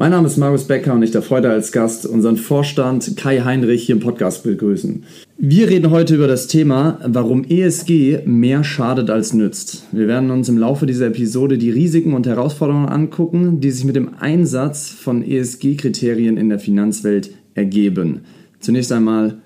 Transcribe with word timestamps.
Mein 0.00 0.12
Name 0.12 0.28
ist 0.28 0.36
Marius 0.36 0.62
Becker 0.62 0.94
und 0.94 1.02
ich 1.02 1.10
darf 1.10 1.28
heute 1.30 1.50
als 1.50 1.72
Gast 1.72 2.06
unseren 2.06 2.36
Vorstand 2.36 3.16
Kai 3.16 3.40
Heinrich 3.40 3.82
hier 3.82 3.96
im 3.96 4.00
Podcast 4.00 4.44
begrüßen. 4.44 5.02
Wir 5.38 5.68
reden 5.68 5.90
heute 5.90 6.14
über 6.14 6.28
das 6.28 6.46
Thema, 6.46 7.00
warum 7.04 7.42
ESG 7.42 8.20
mehr 8.24 8.62
schadet 8.62 9.10
als 9.10 9.32
nützt. 9.32 9.86
Wir 9.90 10.06
werden 10.06 10.30
uns 10.30 10.48
im 10.48 10.56
Laufe 10.56 10.86
dieser 10.86 11.08
Episode 11.08 11.58
die 11.58 11.72
Risiken 11.72 12.14
und 12.14 12.28
Herausforderungen 12.28 12.88
angucken, 12.88 13.60
die 13.60 13.72
sich 13.72 13.84
mit 13.84 13.96
dem 13.96 14.14
Einsatz 14.20 14.88
von 14.88 15.24
ESG-Kriterien 15.24 16.36
in 16.36 16.48
der 16.48 16.60
Finanzwelt 16.60 17.30
ergeben. 17.54 18.20
Zunächst 18.60 18.92
einmal 18.92 19.38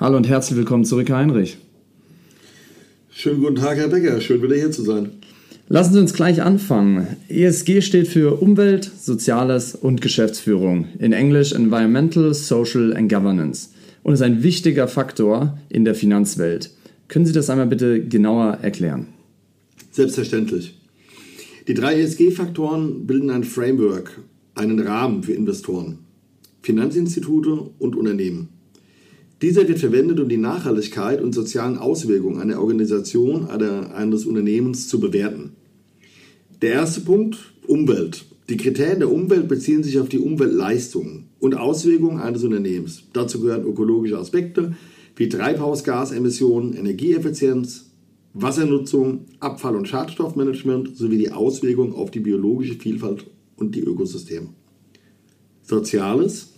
hallo 0.00 0.16
und 0.16 0.26
herzlich 0.26 0.56
willkommen 0.56 0.86
zurück, 0.86 1.10
Herr 1.10 1.18
Heinrich. 1.18 1.58
Schönen 3.10 3.42
guten 3.42 3.56
Tag, 3.56 3.76
Herr 3.76 3.88
Becker. 3.88 4.22
Schön 4.22 4.42
wieder 4.42 4.56
hier 4.56 4.70
zu 4.70 4.84
sein. 4.84 5.17
Lassen 5.70 5.92
Sie 5.92 6.00
uns 6.00 6.14
gleich 6.14 6.40
anfangen. 6.40 7.06
ESG 7.28 7.82
steht 7.82 8.08
für 8.08 8.40
Umwelt, 8.40 8.90
Soziales 8.98 9.74
und 9.74 10.00
Geschäftsführung. 10.00 10.86
In 10.98 11.12
Englisch 11.12 11.52
Environmental, 11.52 12.32
Social 12.32 12.96
and 12.96 13.12
Governance. 13.12 13.68
Und 14.02 14.14
ist 14.14 14.22
ein 14.22 14.42
wichtiger 14.42 14.88
Faktor 14.88 15.58
in 15.68 15.84
der 15.84 15.94
Finanzwelt. 15.94 16.70
Können 17.08 17.26
Sie 17.26 17.34
das 17.34 17.50
einmal 17.50 17.66
bitte 17.66 18.02
genauer 18.02 18.60
erklären? 18.62 19.08
Selbstverständlich. 19.90 20.80
Die 21.66 21.74
drei 21.74 22.00
ESG-Faktoren 22.00 23.06
bilden 23.06 23.28
ein 23.28 23.44
Framework, 23.44 24.22
einen 24.54 24.80
Rahmen 24.80 25.22
für 25.22 25.34
Investoren, 25.34 25.98
Finanzinstitute 26.62 27.68
und 27.78 27.94
Unternehmen. 27.94 28.48
Dieser 29.42 29.68
wird 29.68 29.78
verwendet, 29.78 30.18
um 30.18 30.30
die 30.30 30.38
Nachhaltigkeit 30.38 31.20
und 31.20 31.34
sozialen 31.34 31.76
Auswirkungen 31.76 32.40
einer 32.40 32.58
Organisation 32.58 33.44
oder 33.44 33.94
eines 33.94 34.24
Unternehmens 34.24 34.88
zu 34.88 34.98
bewerten. 34.98 35.52
Der 36.60 36.72
erste 36.72 37.02
Punkt, 37.02 37.54
Umwelt. 37.68 38.24
Die 38.48 38.56
Kriterien 38.56 38.98
der 38.98 39.12
Umwelt 39.12 39.46
beziehen 39.46 39.84
sich 39.84 40.00
auf 40.00 40.08
die 40.08 40.18
Umweltleistungen 40.18 41.28
und 41.38 41.56
Auswirkungen 41.56 42.18
eines 42.18 42.42
Unternehmens. 42.42 43.04
Dazu 43.12 43.40
gehören 43.40 43.64
ökologische 43.64 44.18
Aspekte 44.18 44.74
wie 45.14 45.28
Treibhausgasemissionen, 45.28 46.74
Energieeffizienz, 46.74 47.92
Wassernutzung, 48.34 49.26
Abfall- 49.38 49.76
und 49.76 49.86
Schadstoffmanagement 49.86 50.96
sowie 50.96 51.18
die 51.18 51.30
Auswirkungen 51.30 51.92
auf 51.92 52.10
die 52.10 52.20
biologische 52.20 52.74
Vielfalt 52.74 53.24
und 53.54 53.76
die 53.76 53.84
Ökosysteme. 53.84 54.48
Soziales. 55.62 56.54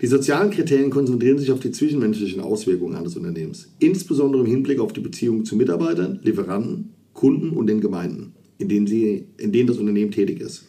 Die 0.00 0.06
sozialen 0.06 0.50
Kriterien 0.50 0.88
konzentrieren 0.88 1.36
sich 1.36 1.52
auf 1.52 1.60
die 1.60 1.72
zwischenmenschlichen 1.72 2.40
Auswirkungen 2.40 2.94
eines 2.94 3.16
Unternehmens, 3.16 3.68
insbesondere 3.80 4.44
im 4.44 4.48
Hinblick 4.48 4.80
auf 4.80 4.94
die 4.94 5.00
Beziehungen 5.00 5.44
zu 5.44 5.56
Mitarbeitern, 5.56 6.20
Lieferanten, 6.22 6.94
Kunden 7.12 7.50
und 7.50 7.66
den 7.66 7.82
Gemeinden 7.82 8.32
in 8.60 8.68
denen, 8.68 8.86
sie, 8.86 9.24
in 9.38 9.52
denen 9.52 9.66
das 9.66 9.78
Unternehmen 9.78 10.10
tätig 10.10 10.40
ist. 10.40 10.66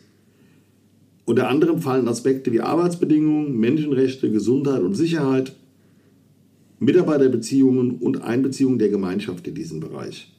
Unter 1.26 1.50
anderem 1.50 1.80
fallen 1.80 2.08
Aspekte 2.08 2.52
wie 2.52 2.62
Arbeitsbedingungen, 2.62 3.60
Menschenrechte, 3.60 4.32
Gesundheit 4.32 4.82
und 4.82 4.96
Sicherheit, 4.96 5.56
Mitarbeiterbeziehungen 6.80 7.92
und 7.92 8.24
Einbeziehung 8.24 8.80
der 8.80 8.90
Gemeinschaft 8.90 9.48
in 9.48 9.54
diesen 9.54 9.82
Bereich. 9.82 10.34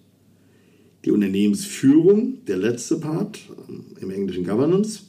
Die 1.04 1.10
Unternehmensführung, 1.10 2.44
der 2.46 2.56
letzte 2.56 2.96
Part 2.96 3.38
im 4.00 4.10
englischen 4.10 4.44
Governance, 4.44 5.00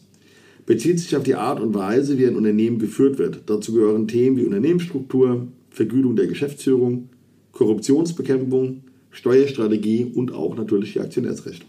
bezieht 0.65 0.99
sich 0.99 1.15
auf 1.15 1.23
die 1.23 1.35
Art 1.35 1.59
und 1.59 1.73
Weise, 1.73 2.17
wie 2.17 2.27
ein 2.27 2.35
Unternehmen 2.35 2.79
geführt 2.79 3.17
wird. 3.17 3.41
Dazu 3.47 3.73
gehören 3.73 4.07
Themen 4.07 4.37
wie 4.37 4.45
Unternehmensstruktur, 4.45 5.47
Vergütung 5.69 6.15
der 6.15 6.27
Geschäftsführung, 6.27 7.09
Korruptionsbekämpfung, 7.51 8.83
Steuerstrategie 9.11 10.11
und 10.13 10.33
auch 10.33 10.55
natürlich 10.55 10.93
die 10.93 10.99
Aktionärsrechte. 10.99 11.65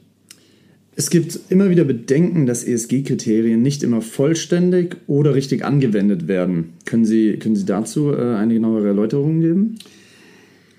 Es 0.97 1.11
gibt 1.11 1.41
immer 1.49 1.71
wieder 1.71 1.83
Bedenken, 1.83 2.47
dass 2.47 2.63
ESG-Kriterien 2.63 3.61
nicht 3.61 3.83
immer 3.83 4.01
vollständig 4.01 4.97
oder 5.09 5.35
richtig 5.35 5.65
angewendet 5.65 6.29
werden. 6.29 6.75
Können 6.85 7.05
Sie, 7.05 7.37
können 7.39 7.57
Sie 7.57 7.65
dazu 7.65 8.13
äh, 8.13 8.37
eine 8.37 8.55
genauere 8.55 8.89
Erläuterung 8.89 9.41
geben? 9.41 9.77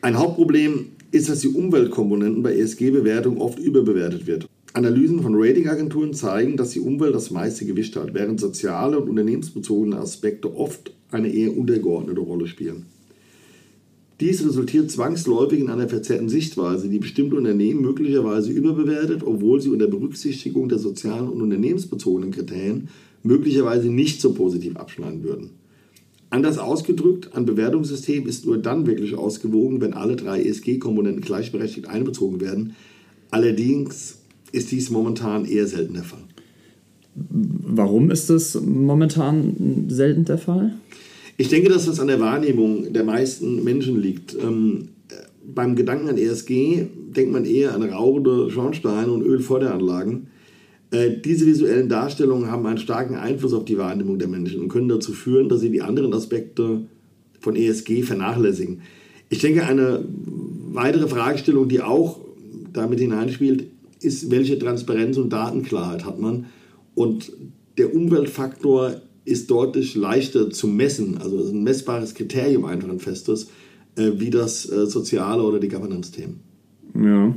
Ein 0.01 0.17
Hauptproblem 0.17 0.85
ist, 1.11 1.29
dass 1.29 1.39
die 1.39 1.49
Umweltkomponenten 1.49 2.43
bei 2.43 2.55
ESG-Bewertung 2.55 3.39
oft 3.39 3.59
überbewertet 3.59 4.25
wird. 4.25 4.47
Analysen 4.71 5.21
von 5.21 5.35
Ratingagenturen 5.35 6.13
zeigen, 6.13 6.55
dass 6.55 6.69
die 6.69 6.79
Umwelt 6.79 7.15
das 7.15 7.31
meiste 7.31 7.65
Gewicht 7.65 7.95
hat, 7.95 8.13
während 8.13 8.39
soziale 8.39 8.99
und 8.99 9.09
unternehmensbezogene 9.09 9.97
Aspekte 9.97 10.55
oft 10.55 10.93
eine 11.11 11.29
eher 11.29 11.57
untergeordnete 11.57 12.21
Rolle 12.21 12.47
spielen. 12.47 12.85
Dies 14.21 14.45
resultiert 14.45 14.89
zwangsläufig 14.91 15.59
in 15.59 15.69
einer 15.69 15.89
verzerrten 15.89 16.29
Sichtweise, 16.29 16.87
die 16.87 16.99
bestimmte 16.99 17.35
Unternehmen 17.35 17.81
möglicherweise 17.81 18.51
überbewertet, 18.51 19.23
obwohl 19.25 19.61
sie 19.61 19.69
unter 19.69 19.87
Berücksichtigung 19.87 20.69
der 20.69 20.79
sozialen 20.79 21.27
und 21.27 21.41
unternehmensbezogenen 21.41 22.31
Kriterien 22.31 22.87
möglicherweise 23.23 23.89
nicht 23.89 24.21
so 24.21 24.33
positiv 24.33 24.77
abschneiden 24.77 25.23
würden. 25.23 25.49
Anders 26.29 26.57
ausgedrückt, 26.57 27.35
ein 27.35 27.45
Bewertungssystem 27.45 28.25
ist 28.27 28.45
nur 28.45 28.57
dann 28.57 28.87
wirklich 28.87 29.15
ausgewogen, 29.15 29.81
wenn 29.81 29.93
alle 29.93 30.15
drei 30.15 30.41
ESG-Komponenten 30.41 31.21
gleichberechtigt 31.21 31.87
einbezogen 31.87 32.39
werden. 32.39 32.75
Allerdings 33.31 34.19
ist 34.51 34.71
dies 34.71 34.89
momentan 34.89 35.45
eher 35.45 35.67
selten 35.67 35.93
der 35.93 36.03
Fall. 36.03 36.23
Warum 37.15 38.11
ist 38.11 38.29
das 38.29 38.59
momentan 38.61 39.85
selten 39.89 40.25
der 40.25 40.37
Fall? 40.37 40.73
Ich 41.37 41.49
denke, 41.49 41.69
dass 41.69 41.85
das 41.85 41.99
an 41.99 42.07
der 42.07 42.19
Wahrnehmung 42.19 42.93
der 42.93 43.03
meisten 43.03 43.63
Menschen 43.63 44.01
liegt. 44.01 44.35
Ähm, 44.35 44.89
beim 45.43 45.75
Gedanken 45.75 46.09
an 46.09 46.17
ESG 46.17 46.85
denkt 47.15 47.31
man 47.31 47.45
eher 47.45 47.73
an 47.73 47.83
rauchende 47.83 48.49
Schornsteine 48.49 49.11
und 49.11 49.21
Ölförderanlagen. 49.21 50.27
Äh, 50.91 51.17
diese 51.23 51.45
visuellen 51.45 51.89
Darstellungen 51.89 52.49
haben 52.49 52.65
einen 52.65 52.77
starken 52.77 53.15
Einfluss 53.15 53.53
auf 53.53 53.65
die 53.65 53.77
Wahrnehmung 53.77 54.17
der 54.17 54.27
Menschen 54.27 54.61
und 54.61 54.69
können 54.69 54.87
dazu 54.87 55.11
führen, 55.11 55.49
dass 55.49 55.61
sie 55.61 55.71
die 55.71 55.81
anderen 55.81 56.13
Aspekte 56.13 56.87
von 57.39 57.55
ESG 57.55 58.03
vernachlässigen. 58.03 58.81
Ich 59.29 59.39
denke, 59.39 59.65
eine 59.65 60.05
weitere 60.71 61.07
Fragestellung, 61.07 61.67
die 61.67 61.81
auch 61.81 62.21
damit 62.71 62.99
hineinspielt, 62.99 63.67
ist, 64.01 64.31
welche 64.31 64.57
Transparenz 64.59 65.17
und 65.17 65.31
Datenklarheit 65.31 66.05
hat 66.05 66.19
man? 66.19 66.45
Und 66.93 67.31
der 67.77 67.93
Umweltfaktor 67.93 69.01
ist 69.25 69.49
deutlich 69.49 69.95
leichter 69.95 70.49
zu 70.51 70.67
messen, 70.67 71.17
also 71.17 71.49
ein 71.49 71.63
messbares 71.63 72.13
Kriterium 72.13 72.65
einfach 72.65 72.89
ein 72.89 72.99
festes, 72.99 73.47
äh, 73.95 74.11
wie 74.15 74.29
das 74.29 74.69
äh, 74.71 74.85
soziale 74.85 75.43
oder 75.43 75.59
die 75.59 75.67
Governance-Themen. 75.67 76.39
Ja. 76.95 77.35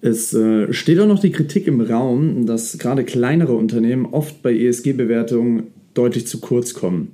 Es 0.00 0.32
äh, 0.32 0.72
steht 0.72 1.00
auch 1.00 1.08
noch 1.08 1.18
die 1.18 1.32
Kritik 1.32 1.66
im 1.66 1.80
Raum, 1.80 2.46
dass 2.46 2.78
gerade 2.78 3.04
kleinere 3.04 3.54
Unternehmen 3.54 4.06
oft 4.06 4.42
bei 4.42 4.56
ESG-Bewertungen 4.56 5.64
deutlich 5.94 6.28
zu 6.28 6.38
kurz 6.38 6.72
kommen. 6.72 7.08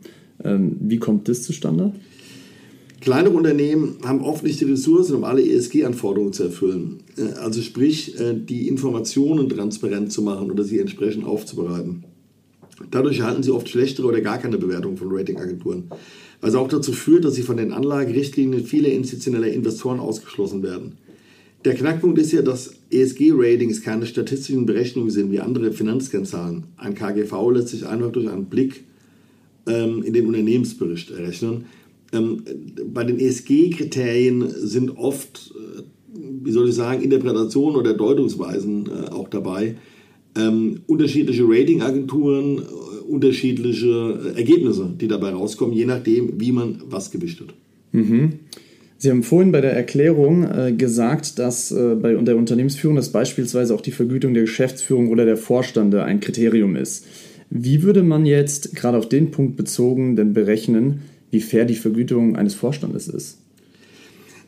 Ähm, 0.44 0.76
wie 0.80 0.98
kommt 0.98 1.28
das 1.28 1.42
zustande? 1.42 1.94
Kleinere 3.00 3.34
Unternehmen 3.34 3.96
haben 4.04 4.22
oft 4.22 4.44
nicht 4.44 4.60
die 4.60 4.64
Ressourcen, 4.64 5.16
um 5.16 5.24
alle 5.24 5.42
ESG-Anforderungen 5.42 6.34
zu 6.34 6.44
erfüllen. 6.44 6.98
Äh, 7.16 7.38
also 7.38 7.62
sprich, 7.62 8.18
äh, 8.20 8.34
die 8.34 8.68
Informationen 8.68 9.48
transparent 9.48 10.12
zu 10.12 10.20
machen 10.20 10.50
oder 10.50 10.64
sie 10.64 10.78
entsprechend 10.78 11.24
aufzubereiten. 11.24 12.04
Dadurch 12.90 13.20
erhalten 13.20 13.42
sie 13.42 13.52
oft 13.52 13.68
schlechtere 13.68 14.06
oder 14.06 14.20
gar 14.20 14.38
keine 14.38 14.58
Bewertung 14.58 14.96
von 14.96 15.08
Ratingagenturen, 15.10 15.84
was 16.40 16.54
auch 16.54 16.68
dazu 16.68 16.92
führt, 16.92 17.24
dass 17.24 17.34
sie 17.34 17.42
von 17.42 17.56
den 17.56 17.72
Anlagerichtlinien 17.72 18.64
vieler 18.64 18.90
institutioneller 18.90 19.48
Investoren 19.48 20.00
ausgeschlossen 20.00 20.62
werden. 20.62 20.98
Der 21.64 21.74
Knackpunkt 21.74 22.18
ist 22.18 22.32
ja, 22.32 22.42
dass 22.42 22.74
ESG-Ratings 22.90 23.82
keine 23.82 24.06
statistischen 24.06 24.66
Berechnungen 24.66 25.10
sind 25.10 25.32
wie 25.32 25.40
andere 25.40 25.72
Finanzkennzahlen. 25.72 26.64
Ein 26.76 26.94
KGV 26.94 27.50
lässt 27.52 27.68
sich 27.68 27.86
einfach 27.86 28.12
durch 28.12 28.28
einen 28.28 28.46
Blick 28.46 28.84
ähm, 29.66 30.02
in 30.02 30.12
den 30.12 30.26
Unternehmensbericht 30.26 31.10
errechnen. 31.10 31.64
Ähm, 32.12 32.42
bei 32.92 33.04
den 33.04 33.18
ESG-Kriterien 33.18 34.44
sind 34.58 34.90
oft, 34.98 35.54
äh, 35.56 35.82
wie 36.14 36.52
soll 36.52 36.68
ich 36.68 36.74
sagen, 36.74 37.02
Interpretationen 37.02 37.76
oder 37.76 37.94
Deutungsweisen 37.94 38.86
äh, 38.86 39.10
auch 39.10 39.28
dabei 39.28 39.76
ähm, 40.36 40.80
unterschiedliche 40.86 41.44
Ratingagenturen, 41.46 42.58
äh, 42.58 42.60
unterschiedliche 43.08 44.32
äh, 44.34 44.38
Ergebnisse, 44.38 44.92
die 45.00 45.08
dabei 45.08 45.30
rauskommen, 45.30 45.74
je 45.74 45.86
nachdem, 45.86 46.40
wie 46.40 46.52
man 46.52 46.82
was 46.88 47.10
gewichtet. 47.10 47.54
Mhm. 47.92 48.32
Sie 48.98 49.10
haben 49.10 49.22
vorhin 49.22 49.52
bei 49.52 49.60
der 49.60 49.74
Erklärung 49.74 50.44
äh, 50.44 50.72
gesagt, 50.72 51.38
dass 51.38 51.70
äh, 51.70 51.94
bei 51.94 52.14
der 52.14 52.36
Unternehmensführung 52.36 52.96
dass 52.96 53.12
beispielsweise 53.12 53.74
auch 53.74 53.80
die 53.80 53.90
Vergütung 53.90 54.34
der 54.34 54.44
Geschäftsführung 54.44 55.08
oder 55.08 55.24
der 55.24 55.36
Vorstände 55.36 56.04
ein 56.04 56.20
Kriterium 56.20 56.74
ist. 56.74 57.06
Wie 57.50 57.82
würde 57.82 58.02
man 58.02 58.24
jetzt 58.24 58.74
gerade 58.74 58.96
auf 58.96 59.08
den 59.08 59.30
Punkt 59.30 59.56
bezogen 59.56 60.16
denn 60.16 60.32
berechnen, 60.32 61.02
wie 61.30 61.40
fair 61.40 61.64
die 61.64 61.74
Vergütung 61.74 62.36
eines 62.36 62.54
Vorstandes 62.54 63.08
ist? 63.08 63.38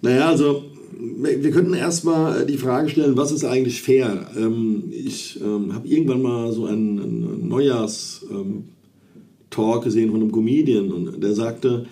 Naja, 0.03 0.29
also 0.29 0.65
wir 0.99 1.51
könnten 1.51 1.75
erstmal 1.75 2.43
äh, 2.43 2.47
die 2.47 2.57
Frage 2.57 2.89
stellen, 2.89 3.17
was 3.17 3.33
ist 3.33 3.45
eigentlich 3.45 3.83
fair? 3.83 4.31
Ähm, 4.37 4.85
ich 4.91 5.41
ähm, 5.43 5.75
habe 5.75 5.89
irgendwann 5.89 6.23
mal 6.23 6.53
so 6.53 6.67
einen, 6.67 7.49
Neujahrs-Talk 7.49 9.77
ähm, 9.77 9.85
gesehen 9.85 10.11
von 10.11 10.21
einem 10.21 10.33
Comedian 10.33 10.93
und 10.93 11.23
der 11.23 11.35
sagte, 11.35 11.87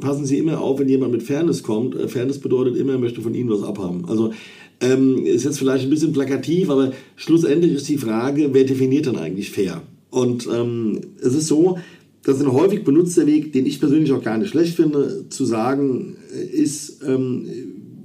passen 0.00 0.26
Sie 0.26 0.38
immer 0.38 0.60
auf, 0.60 0.80
wenn 0.80 0.88
jemand 0.88 1.12
mit 1.12 1.22
Fairness 1.22 1.62
kommt. 1.62 1.94
Äh, 1.94 2.08
Fairness 2.08 2.40
bedeutet 2.40 2.76
immer, 2.76 2.94
er 2.94 2.98
möchte 2.98 3.20
von 3.20 3.34
Ihnen 3.34 3.50
was 3.50 3.62
abhaben. 3.62 4.06
Also 4.08 4.32
ist 4.80 5.44
jetzt 5.44 5.60
vielleicht 5.60 5.84
ein 5.84 5.90
bisschen 5.90 6.12
plakativ, 6.12 6.68
aber 6.68 6.90
schlussendlich 7.14 7.72
ist 7.72 7.88
die 7.88 7.98
Frage, 7.98 8.52
wer 8.52 8.64
definiert 8.64 9.06
dann 9.06 9.14
eigentlich 9.14 9.52
fair? 9.52 9.80
Und 10.10 10.44
es 10.44 11.34
ist 11.36 11.46
so, 11.46 11.78
das 12.24 12.36
ist 12.36 12.42
ein 12.42 12.52
häufig 12.52 12.84
benutzter 12.84 13.26
Weg, 13.26 13.52
den 13.52 13.66
ich 13.66 13.80
persönlich 13.80 14.12
auch 14.12 14.22
gar 14.22 14.38
nicht 14.38 14.50
schlecht 14.50 14.76
finde, 14.76 15.28
zu 15.28 15.44
sagen, 15.44 16.16
äh, 16.32 16.44
ist, 16.44 17.02
ähm, 17.06 17.46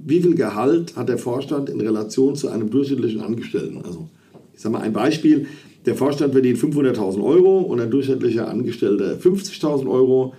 wie 0.08 0.22
viel 0.22 0.34
Gehalt 0.34 0.96
hat 0.96 1.10
der 1.10 1.18
Vorstand 1.18 1.68
in 1.68 1.80
Relation 1.80 2.34
zu 2.34 2.48
einem 2.48 2.70
durchschnittlichen 2.70 3.20
Angestellten? 3.20 3.82
Also, 3.84 4.08
ich 4.54 4.60
sage 4.60 4.72
mal 4.72 4.80
ein 4.80 4.94
Beispiel. 4.94 5.46
Der 5.84 5.94
Vorstand 5.94 6.32
verdient 6.32 6.58
500.000 6.58 7.22
Euro 7.22 7.60
und 7.60 7.78
ein 7.78 7.90
durchschnittlicher 7.90 8.48
Angestellter 8.48 9.16
50.000 9.16 9.88
Euro. 9.88 10.34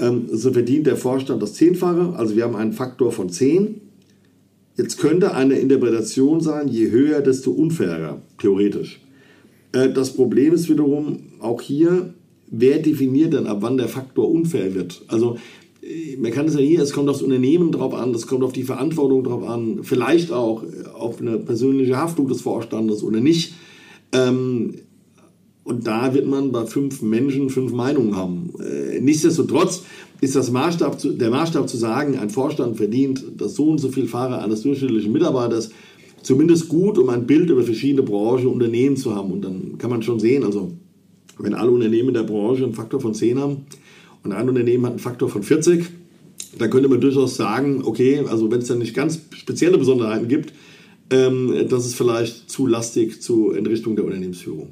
Ähm, 0.00 0.26
so 0.32 0.52
verdient 0.52 0.88
der 0.88 0.96
Vorstand 0.96 1.40
das 1.40 1.54
Zehnfache. 1.54 2.14
Also 2.16 2.34
wir 2.34 2.44
haben 2.44 2.56
einen 2.56 2.72
Faktor 2.72 3.12
von 3.12 3.30
10. 3.30 3.80
Jetzt 4.76 4.98
könnte 4.98 5.34
eine 5.34 5.54
Interpretation 5.58 6.40
sein, 6.40 6.68
je 6.68 6.90
höher, 6.90 7.20
desto 7.20 7.52
unfairer, 7.52 8.20
theoretisch. 8.38 9.00
Äh, 9.72 9.90
das 9.90 10.14
Problem 10.14 10.52
ist 10.52 10.68
wiederum 10.68 11.20
auch 11.40 11.62
hier, 11.62 12.12
wer 12.48 12.78
definiert 12.78 13.32
denn, 13.32 13.46
ab 13.46 13.58
wann 13.60 13.76
der 13.76 13.88
Faktor 13.88 14.28
unfair 14.28 14.74
wird? 14.74 15.02
Also 15.08 15.38
man 16.18 16.30
kann 16.32 16.46
es 16.46 16.54
ja 16.54 16.60
hier, 16.60 16.82
es 16.82 16.92
kommt 16.92 17.08
aufs 17.08 17.22
Unternehmen 17.22 17.72
drauf 17.72 17.94
an, 17.94 18.14
es 18.14 18.26
kommt 18.26 18.42
auf 18.42 18.52
die 18.52 18.62
Verantwortung 18.62 19.24
drauf 19.24 19.42
an, 19.46 19.80
vielleicht 19.82 20.32
auch 20.32 20.62
auf 20.94 21.20
eine 21.20 21.38
persönliche 21.38 21.96
Haftung 21.96 22.28
des 22.28 22.40
Vorstandes 22.40 23.02
oder 23.02 23.20
nicht. 23.20 23.54
Ähm, 24.12 24.74
und 25.64 25.86
da 25.86 26.14
wird 26.14 26.28
man 26.28 26.52
bei 26.52 26.64
fünf 26.64 27.02
Menschen 27.02 27.50
fünf 27.50 27.72
Meinungen 27.72 28.16
haben. 28.16 28.50
Äh, 28.60 29.00
nichtsdestotrotz 29.00 29.82
ist 30.20 30.36
das 30.36 30.50
Maßstab 30.50 31.00
zu, 31.00 31.12
der 31.12 31.30
Maßstab 31.30 31.68
zu 31.68 31.76
sagen, 31.76 32.16
ein 32.18 32.30
Vorstand 32.30 32.76
verdient 32.76 33.24
das 33.36 33.54
so 33.54 33.68
und 33.70 33.78
so 33.78 33.88
viel 33.88 34.06
Fahrer 34.06 34.42
eines 34.42 34.62
durchschnittlichen 34.62 35.12
Mitarbeiters 35.12 35.70
zumindest 36.22 36.68
gut, 36.68 36.98
um 36.98 37.08
ein 37.08 37.26
Bild 37.26 37.50
über 37.50 37.62
verschiedene 37.62 38.02
Branchen, 38.02 38.46
Unternehmen 38.46 38.96
zu 38.96 39.14
haben. 39.14 39.32
Und 39.32 39.42
dann 39.42 39.78
kann 39.78 39.90
man 39.90 40.02
schon 40.02 40.20
sehen, 40.20 40.44
also 40.44 40.72
wenn 41.38 41.54
alle 41.54 41.70
Unternehmen 41.70 42.08
in 42.08 42.14
der 42.14 42.22
Branche 42.22 42.64
einen 42.64 42.74
Faktor 42.74 43.00
von 43.00 43.14
10 43.14 43.38
haben, 43.38 43.66
und 44.26 44.32
ein 44.32 44.48
Unternehmen 44.48 44.84
hat 44.84 44.92
einen 44.92 44.98
Faktor 44.98 45.28
von 45.28 45.42
40, 45.42 45.86
dann 46.58 46.70
könnte 46.70 46.88
man 46.88 47.00
durchaus 47.00 47.36
sagen, 47.36 47.82
okay, 47.84 48.22
also 48.28 48.50
wenn 48.50 48.58
es 48.58 48.66
dann 48.66 48.78
nicht 48.78 48.94
ganz 48.94 49.20
spezielle 49.30 49.78
Besonderheiten 49.78 50.26
gibt, 50.28 50.52
ähm, 51.10 51.66
das 51.68 51.86
ist 51.86 51.94
vielleicht 51.94 52.50
zu 52.50 52.66
lastig 52.66 53.22
zur 53.22 53.56
Entrichtung 53.56 53.94
der 53.94 54.04
Unternehmensführung. 54.04 54.68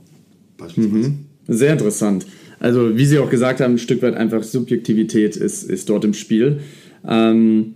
Beispielsweise. 0.59 1.11
Mhm. 1.11 1.19
Sehr 1.47 1.73
interessant. 1.73 2.27
Also 2.59 2.97
wie 2.97 3.07
Sie 3.07 3.19
auch 3.19 3.31
gesagt 3.31 3.61
haben, 3.61 3.75
ein 3.75 3.79
Stück 3.79 4.03
weit 4.03 4.15
einfach 4.15 4.43
Subjektivität 4.43 5.37
ist, 5.37 5.63
ist 5.63 5.89
dort 5.89 6.05
im 6.05 6.15
Spiel. 6.15 6.61
Ähm, 7.07 7.75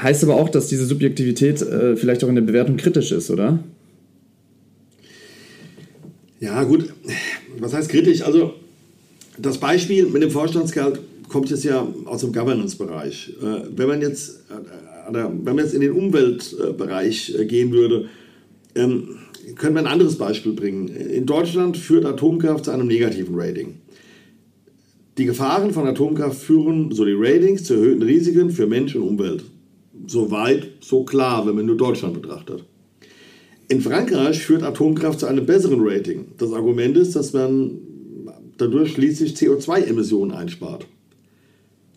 heißt 0.00 0.24
aber 0.24 0.36
auch, 0.36 0.48
dass 0.48 0.68
diese 0.68 0.86
Subjektivität 0.86 1.60
äh, 1.60 1.96
vielleicht 1.96 2.24
auch 2.24 2.28
in 2.28 2.36
der 2.36 2.42
Bewertung 2.42 2.76
kritisch 2.76 3.12
ist, 3.12 3.30
oder? 3.30 3.58
Ja, 6.40 6.62
gut. 6.64 6.92
Was 7.58 7.74
heißt 7.74 7.90
kritisch? 7.90 8.22
Also 8.22 8.54
das 9.38 9.58
Beispiel 9.58 10.06
mit 10.06 10.22
dem 10.22 10.30
Vorstandsgehalt 10.30 11.00
kommt 11.28 11.50
jetzt 11.50 11.64
ja 11.64 11.86
aus 12.04 12.20
dem 12.20 12.32
Governance-Bereich. 12.32 13.34
Äh, 13.40 13.62
wenn 13.74 13.88
man 13.88 14.00
jetzt, 14.00 14.44
äh, 14.50 15.14
wenn 15.14 15.42
man 15.44 15.58
jetzt 15.58 15.74
in 15.74 15.80
den 15.80 15.92
Umweltbereich 15.92 17.34
äh, 17.38 17.46
gehen 17.46 17.72
würde, 17.72 18.08
ähm, 18.74 19.16
können 19.56 19.74
wir 19.74 19.80
ein 19.80 19.86
anderes 19.86 20.16
Beispiel 20.16 20.52
bringen. 20.52 20.88
In 20.88 21.26
Deutschland 21.26 21.76
führt 21.76 22.04
Atomkraft 22.04 22.66
zu 22.66 22.70
einem 22.70 22.86
negativen 22.86 23.34
Rating. 23.34 23.74
Die 25.18 25.24
Gefahren 25.24 25.72
von 25.72 25.86
Atomkraft 25.86 26.40
führen, 26.40 26.92
so 26.92 27.04
die 27.04 27.14
Ratings, 27.14 27.64
zu 27.64 27.74
erhöhten 27.74 28.02
Risiken 28.02 28.50
für 28.50 28.66
Mensch 28.66 28.94
und 28.94 29.02
Umwelt. 29.02 29.44
So 30.06 30.30
weit, 30.30 30.68
so 30.80 31.04
klar, 31.04 31.46
wenn 31.46 31.54
man 31.54 31.66
nur 31.66 31.76
Deutschland 31.76 32.14
betrachtet. 32.14 32.64
In 33.68 33.80
Frankreich 33.80 34.42
führt 34.42 34.62
Atomkraft 34.62 35.20
zu 35.20 35.26
einem 35.26 35.44
besseren 35.44 35.80
Rating. 35.80 36.26
Das 36.38 36.52
Argument 36.52 36.96
ist, 36.96 37.16
dass 37.16 37.32
man 37.32 37.78
dadurch 38.62 38.92
schließlich 38.92 39.34
CO2-Emissionen 39.34 40.32
einspart. 40.32 40.86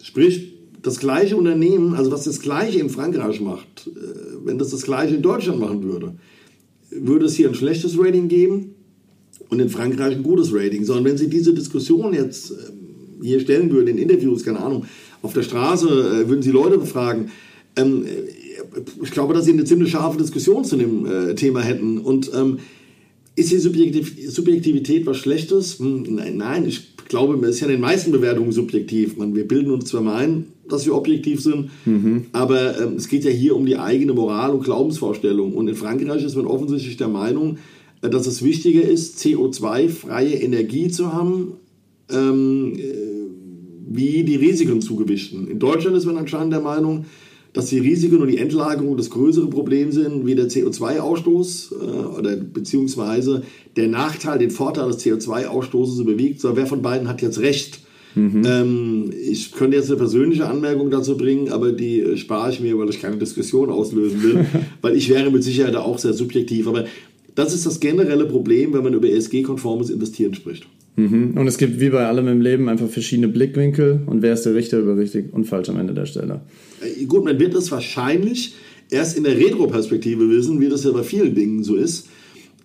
Sprich, 0.01 0.53
das 0.81 0.99
gleiche 0.99 1.35
Unternehmen, 1.35 1.95
also 1.95 2.11
was 2.11 2.25
das 2.25 2.39
gleiche 2.39 2.79
in 2.79 2.89
Frankreich 2.89 3.41
macht, 3.41 3.87
äh, 3.87 4.45
wenn 4.45 4.57
das 4.57 4.69
das 4.69 4.83
gleiche 4.83 5.15
in 5.15 5.21
Deutschland 5.21 5.59
machen 5.59 5.83
würde, 5.83 6.13
würde 6.91 7.25
es 7.25 7.35
hier 7.35 7.49
ein 7.49 7.55
schlechtes 7.55 7.97
Rating 7.97 8.27
geben 8.27 8.75
und 9.49 9.59
in 9.59 9.69
Frankreich 9.69 10.15
ein 10.15 10.23
gutes 10.23 10.53
Rating. 10.53 10.83
Sondern 10.85 11.05
wenn 11.05 11.17
Sie 11.17 11.29
diese 11.29 11.53
Diskussion 11.53 12.13
jetzt 12.13 12.51
ähm, 12.51 13.23
hier 13.23 13.39
stellen 13.39 13.71
würden, 13.71 13.87
in 13.87 13.97
Interviews, 13.97 14.43
keine 14.43 14.59
Ahnung, 14.59 14.85
auf 15.21 15.33
der 15.33 15.43
Straße, 15.43 15.87
äh, 15.87 16.29
würden 16.29 16.41
Sie 16.41 16.51
Leute 16.51 16.77
befragen, 16.77 17.31
ähm, 17.75 18.05
ich 19.01 19.11
glaube, 19.11 19.33
dass 19.33 19.45
Sie 19.45 19.51
eine 19.51 19.63
ziemlich 19.63 19.91
scharfe 19.91 20.17
Diskussion 20.17 20.63
zu 20.65 20.75
dem 20.75 21.05
äh, 21.05 21.35
Thema 21.35 21.61
hätten. 21.61 21.97
Und 21.97 22.31
ähm, 22.33 22.59
ist 23.35 23.51
die 23.51 23.57
Subjektiv 23.57 24.15
Subjektivität 24.29 25.05
was 25.05 25.17
Schlechtes? 25.17 25.79
Hm, 25.79 26.03
nein, 26.09 26.37
nein, 26.37 26.67
ich 26.67 26.95
glaube, 27.07 27.35
es 27.45 27.55
ist 27.55 27.59
ja 27.61 27.67
in 27.67 27.73
den 27.73 27.81
meisten 27.81 28.11
Bewertungen 28.11 28.51
subjektiv. 28.51 29.17
Man, 29.17 29.35
wir 29.35 29.47
bilden 29.47 29.71
uns 29.71 29.85
zwar 29.85 30.01
mal 30.01 30.15
ein, 30.15 30.47
dass 30.67 30.85
wir 30.85 30.95
objektiv 30.95 31.41
sind, 31.41 31.69
mhm. 31.85 32.25
aber 32.31 32.79
ähm, 32.81 32.93
es 32.95 33.07
geht 33.07 33.23
ja 33.23 33.31
hier 33.31 33.55
um 33.55 33.65
die 33.65 33.77
eigene 33.77 34.13
Moral 34.13 34.51
und 34.51 34.63
Glaubensvorstellung. 34.63 35.53
Und 35.53 35.67
in 35.67 35.75
Frankreich 35.75 36.23
ist 36.23 36.35
man 36.35 36.47
offensichtlich 36.47 36.97
der 36.97 37.07
Meinung, 37.07 37.57
äh, 38.01 38.09
dass 38.09 38.25
es 38.25 38.43
wichtiger 38.43 38.81
ist, 38.81 39.19
CO2-freie 39.19 40.35
Energie 40.35 40.89
zu 40.89 41.13
haben, 41.13 41.53
ähm, 42.09 42.73
äh, 42.77 42.93
wie 43.87 44.23
die 44.23 44.35
Risiken 44.35 44.81
zu 44.81 44.95
gewichten. 44.95 45.47
In 45.47 45.59
Deutschland 45.59 45.95
ist 45.95 46.05
man 46.05 46.17
anscheinend 46.17 46.53
der 46.53 46.61
Meinung, 46.61 47.05
dass 47.55 47.67
die 47.67 47.79
Risiken 47.79 48.21
und 48.21 48.27
die 48.27 48.37
Endlagerung 48.37 48.97
das 48.97 49.09
größere 49.09 49.47
Problem 49.47 49.93
sind 49.93 50.25
wie 50.25 50.35
der 50.35 50.49
CO2-Ausstoß 50.49 51.71
äh, 51.71 52.19
oder 52.19 52.35
beziehungsweise 52.35 53.43
der 53.77 53.87
Nachteil, 53.87 54.37
den 54.37 54.51
Vorteil 54.51 54.89
des 54.89 54.99
CO2-Ausstoßes 54.99 56.01
überwiegt. 56.01 56.41
So, 56.41 56.55
wer 56.57 56.67
von 56.67 56.81
beiden 56.81 57.07
hat 57.07 57.21
jetzt 57.21 57.39
recht? 57.39 57.79
Mhm. 58.13 58.43
Ähm, 58.45 59.13
ich 59.29 59.53
könnte 59.53 59.77
jetzt 59.77 59.89
eine 59.89 59.97
persönliche 59.97 60.47
Anmerkung 60.47 60.89
dazu 60.89 61.15
bringen, 61.15 61.49
aber 61.49 61.71
die 61.71 62.01
äh, 62.01 62.17
spare 62.17 62.51
ich 62.51 62.59
mir, 62.59 62.77
weil 62.77 62.89
ich 62.89 63.01
keine 63.01 63.17
Diskussion 63.17 63.69
auslösen 63.69 64.21
will, 64.21 64.45
weil 64.81 64.97
ich 64.97 65.09
wäre 65.09 65.31
mit 65.31 65.43
Sicherheit 65.43 65.77
auch 65.77 65.97
sehr 65.97 66.13
subjektiv. 66.13 66.67
Aber 66.67 66.85
das 67.35 67.53
ist 67.53 67.65
das 67.65 67.79
generelle 67.79 68.25
Problem, 68.25 68.73
wenn 68.73 68.83
man 68.83 68.93
über 68.93 69.07
ESG-konformes 69.07 69.89
Investieren 69.89 70.33
spricht. 70.33 70.67
Mhm. 70.95 71.33
Und 71.37 71.47
es 71.47 71.57
gibt 71.57 71.79
wie 71.79 71.89
bei 71.89 72.05
allem 72.05 72.27
im 72.27 72.41
Leben 72.41 72.69
einfach 72.69 72.87
verschiedene 72.87 73.27
Blickwinkel 73.27 74.01
und 74.05 74.21
wer 74.21 74.33
ist 74.33 74.45
der 74.45 74.55
Richter 74.55 74.79
über 74.79 74.97
richtig 74.97 75.33
und 75.33 75.45
falsch 75.45 75.69
am 75.69 75.77
Ende 75.77 75.93
der 75.93 76.05
Stelle. 76.05 76.41
Äh, 76.81 77.05
gut, 77.05 77.25
man 77.25 77.37
wird 77.39 77.53
es 77.53 77.71
wahrscheinlich 77.71 78.55
erst 78.89 79.17
in 79.17 79.23
der 79.23 79.37
Retro-Perspektive 79.37 80.29
wissen, 80.29 80.59
wie 80.61 80.69
das 80.69 80.83
ja 80.83 80.91
bei 80.91 81.03
vielen 81.03 81.35
Dingen 81.35 81.63
so 81.63 81.75
ist. 81.75 82.07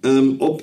Ähm, 0.05 0.37
ob, 0.39 0.63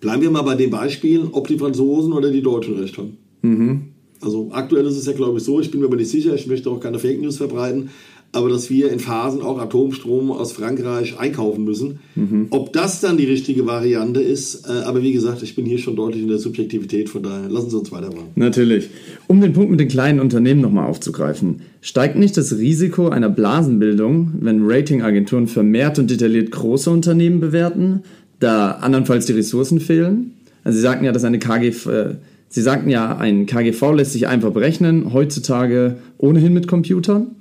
bleiben 0.00 0.22
wir 0.22 0.30
mal 0.30 0.42
bei 0.42 0.56
dem 0.56 0.70
Beispiel, 0.70 1.28
ob 1.32 1.48
die 1.48 1.58
Franzosen 1.58 2.12
oder 2.12 2.30
die 2.30 2.42
Deutschen 2.42 2.78
recht 2.78 2.98
haben. 2.98 3.16
Mhm. 3.42 3.80
Also 4.20 4.48
aktuell 4.52 4.84
ist 4.86 4.96
es 4.96 5.06
ja, 5.06 5.12
glaube 5.12 5.38
ich, 5.38 5.44
so, 5.44 5.60
ich 5.60 5.70
bin 5.70 5.80
mir 5.80 5.86
aber 5.86 5.96
nicht 5.96 6.10
sicher, 6.10 6.34
ich 6.34 6.46
möchte 6.46 6.70
auch 6.70 6.80
keine 6.80 6.98
Fake 6.98 7.20
News 7.20 7.36
verbreiten, 7.36 7.90
aber 8.32 8.50
dass 8.50 8.68
wir 8.68 8.90
in 8.92 8.98
Phasen 8.98 9.40
auch 9.40 9.58
Atomstrom 9.58 10.30
aus 10.30 10.52
Frankreich 10.52 11.18
einkaufen 11.18 11.64
müssen. 11.64 12.00
Mhm. 12.14 12.48
Ob 12.50 12.72
das 12.72 13.00
dann 13.00 13.16
die 13.16 13.24
richtige 13.24 13.66
Variante 13.66 14.20
ist, 14.20 14.66
äh, 14.68 14.84
aber 14.84 15.02
wie 15.02 15.12
gesagt, 15.12 15.42
ich 15.42 15.56
bin 15.56 15.64
hier 15.64 15.78
schon 15.78 15.96
deutlich 15.96 16.22
in 16.22 16.28
der 16.28 16.38
Subjektivität, 16.38 17.08
von 17.08 17.22
daher 17.22 17.48
lassen 17.48 17.70
Sie 17.70 17.76
uns 17.78 17.90
weitermachen. 17.90 18.28
Natürlich. 18.34 18.90
Um 19.26 19.40
den 19.40 19.54
Punkt 19.54 19.70
mit 19.70 19.80
den 19.80 19.88
kleinen 19.88 20.20
Unternehmen 20.20 20.60
nochmal 20.60 20.88
aufzugreifen, 20.88 21.62
steigt 21.80 22.16
nicht 22.16 22.36
das 22.36 22.56
Risiko 22.58 23.08
einer 23.08 23.30
Blasenbildung, 23.30 24.32
wenn 24.40 24.60
Ratingagenturen 24.62 25.46
vermehrt 25.46 25.98
und 25.98 26.10
detailliert 26.10 26.50
große 26.50 26.90
Unternehmen 26.90 27.40
bewerten, 27.40 28.02
da 28.40 28.72
andernfalls 28.72 29.26
die 29.26 29.32
Ressourcen 29.32 29.80
fehlen? 29.80 30.34
Also 30.64 30.76
Sie 30.76 30.82
sagten 30.82 31.04
ja, 31.04 31.12
dass 31.12 31.24
eine 31.24 31.38
KGV, 31.38 31.86
äh, 31.86 32.14
Sie 32.50 32.62
sagten 32.62 32.90
ja, 32.90 33.16
ein 33.16 33.46
KGV 33.46 33.92
lässt 33.92 34.12
sich 34.12 34.26
einfach 34.26 34.50
berechnen, 34.50 35.12
heutzutage 35.12 35.96
ohnehin 36.18 36.52
mit 36.52 36.68
Computern. 36.68 37.36